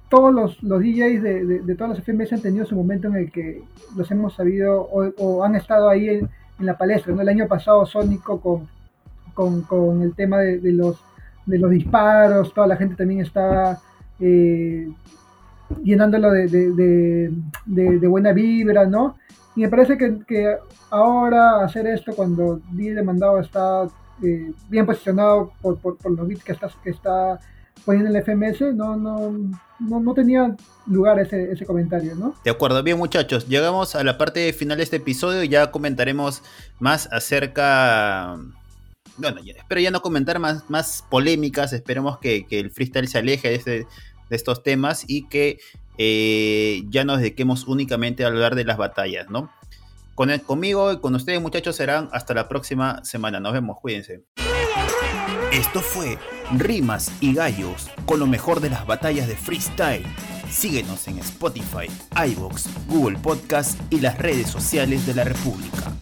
todos 0.09 0.35
los, 0.35 0.63
los 0.63 0.81
DJs 0.81 1.23
de, 1.23 1.75
todas 1.77 1.97
las 1.97 2.05
FMS 2.05 2.33
han 2.33 2.43
tenido 2.43 2.67
su 2.67 2.75
momento 2.75 3.09
en 3.09 3.17
el 3.17 3.31
que 3.31 3.63
los 3.97 4.11
hemos 4.11 4.35
sabido 4.35 4.83
o, 4.83 5.45
han 5.45 5.55
estado 5.55 5.89
ahí 5.89 6.09
en, 6.09 6.29
la 6.59 6.77
palestra. 6.77 7.15
El 7.15 7.29
año 7.29 7.49
pasado 7.49 7.87
Sónico 7.87 8.39
con, 9.33 9.63
con, 9.63 10.03
el 10.03 10.15
tema 10.15 10.41
de, 10.41 10.73
los, 10.73 11.01
de 11.47 11.59
los 11.59 11.71
disparos, 11.71 12.53
toda 12.53 12.67
la 12.67 12.77
gente 12.77 12.97
también 12.97 13.21
estaba 13.21 13.79
eh, 14.19 14.91
llenándolo 15.83 16.31
de, 16.31 17.31
buena 18.09 18.33
vibra, 18.33 18.87
¿no? 18.87 19.17
Y 19.57 19.63
me 19.63 19.69
parece 19.69 19.97
que, 19.99 20.57
ahora 20.91 21.65
hacer 21.65 21.87
esto 21.87 22.13
cuando 22.15 22.61
DJ 22.73 22.95
demandado 22.95 23.39
está 23.41 23.87
eh, 24.23 24.53
bien 24.69 24.87
posicionado 24.87 25.53
por, 25.61 25.79
por, 25.79 26.11
los 26.11 26.27
bits 26.27 26.45
que 26.45 26.53
está, 26.53 26.71
que 26.83 26.91
está 26.91 27.39
poniendo 27.85 28.11
en 28.11 28.17
el 28.17 28.23
FMS, 28.23 28.75
no, 28.75 28.97
no, 28.97 29.33
no, 29.79 30.15
tenía 30.15 30.55
lugar 30.87 31.19
ese, 31.19 31.51
ese, 31.53 31.65
comentario, 31.65 32.15
¿no? 32.15 32.35
De 32.45 32.51
acuerdo, 32.51 32.83
bien 32.83 32.99
muchachos, 32.99 33.49
llegamos 33.49 33.95
a 33.95 34.05
la 34.05 34.19
parte 34.19 34.53
final 34.53 34.77
de 34.77 34.85
este 34.85 34.97
episodio 34.97 35.43
y 35.43 35.49
ya 35.49 35.71
comentaremos 35.71 36.43
más 36.79 37.09
acerca... 37.13 38.37
Bueno, 39.17 39.41
espero 39.45 39.81
ya 39.81 39.91
no 39.91 40.01
comentar 40.01 40.39
más, 40.39 40.69
más 40.71 41.05
polémicas, 41.11 41.73
esperemos 41.73 42.19
que, 42.19 42.47
el 42.51 42.71
freestyle 42.71 43.09
se 43.09 43.19
aleje 43.19 43.49
de, 43.49 43.55
este, 43.55 43.87
de 44.31 44.37
estos 44.37 44.63
temas 44.63 45.05
y 45.07 45.29
que 45.29 45.59
eh, 45.99 46.83
ya 46.89 47.05
nos 47.05 47.19
dediquemos 47.19 47.67
únicamente 47.67 48.25
a 48.25 48.29
hablar 48.29 48.55
de 48.55 48.65
las 48.65 48.79
batallas, 48.79 49.29
¿no? 49.29 49.51
Con, 50.15 50.37
conmigo 50.39 50.93
y 50.93 51.01
con 51.01 51.15
ustedes 51.15 51.41
muchachos 51.41 51.77
serán 51.77 52.09
hasta 52.13 52.33
la 52.33 52.49
próxima 52.49 53.05
semana. 53.05 53.41
Nos 53.41 53.53
vemos, 53.53 53.79
cuídense. 53.81 54.25
Esto 55.53 55.81
fue 55.81 56.17
Rimas 56.57 57.13
y 57.21 57.35
Gallos 57.35 57.91
con 58.07 58.21
lo 58.21 58.27
mejor 58.27 58.61
de 58.61 58.71
las 58.71 58.87
batallas 58.87 59.29
de 59.29 59.37
freestyle. 59.37 60.07
Síguenos 60.49 61.07
en 61.09 61.19
Spotify, 61.19 61.87
iBox, 62.27 62.69
Google 62.89 63.19
Podcast 63.19 63.81
y 63.91 64.01
las 64.01 64.19
redes 64.19 64.49
sociales 64.49 65.07
de 65.07 65.15
la 65.15 65.25
República. 65.25 65.93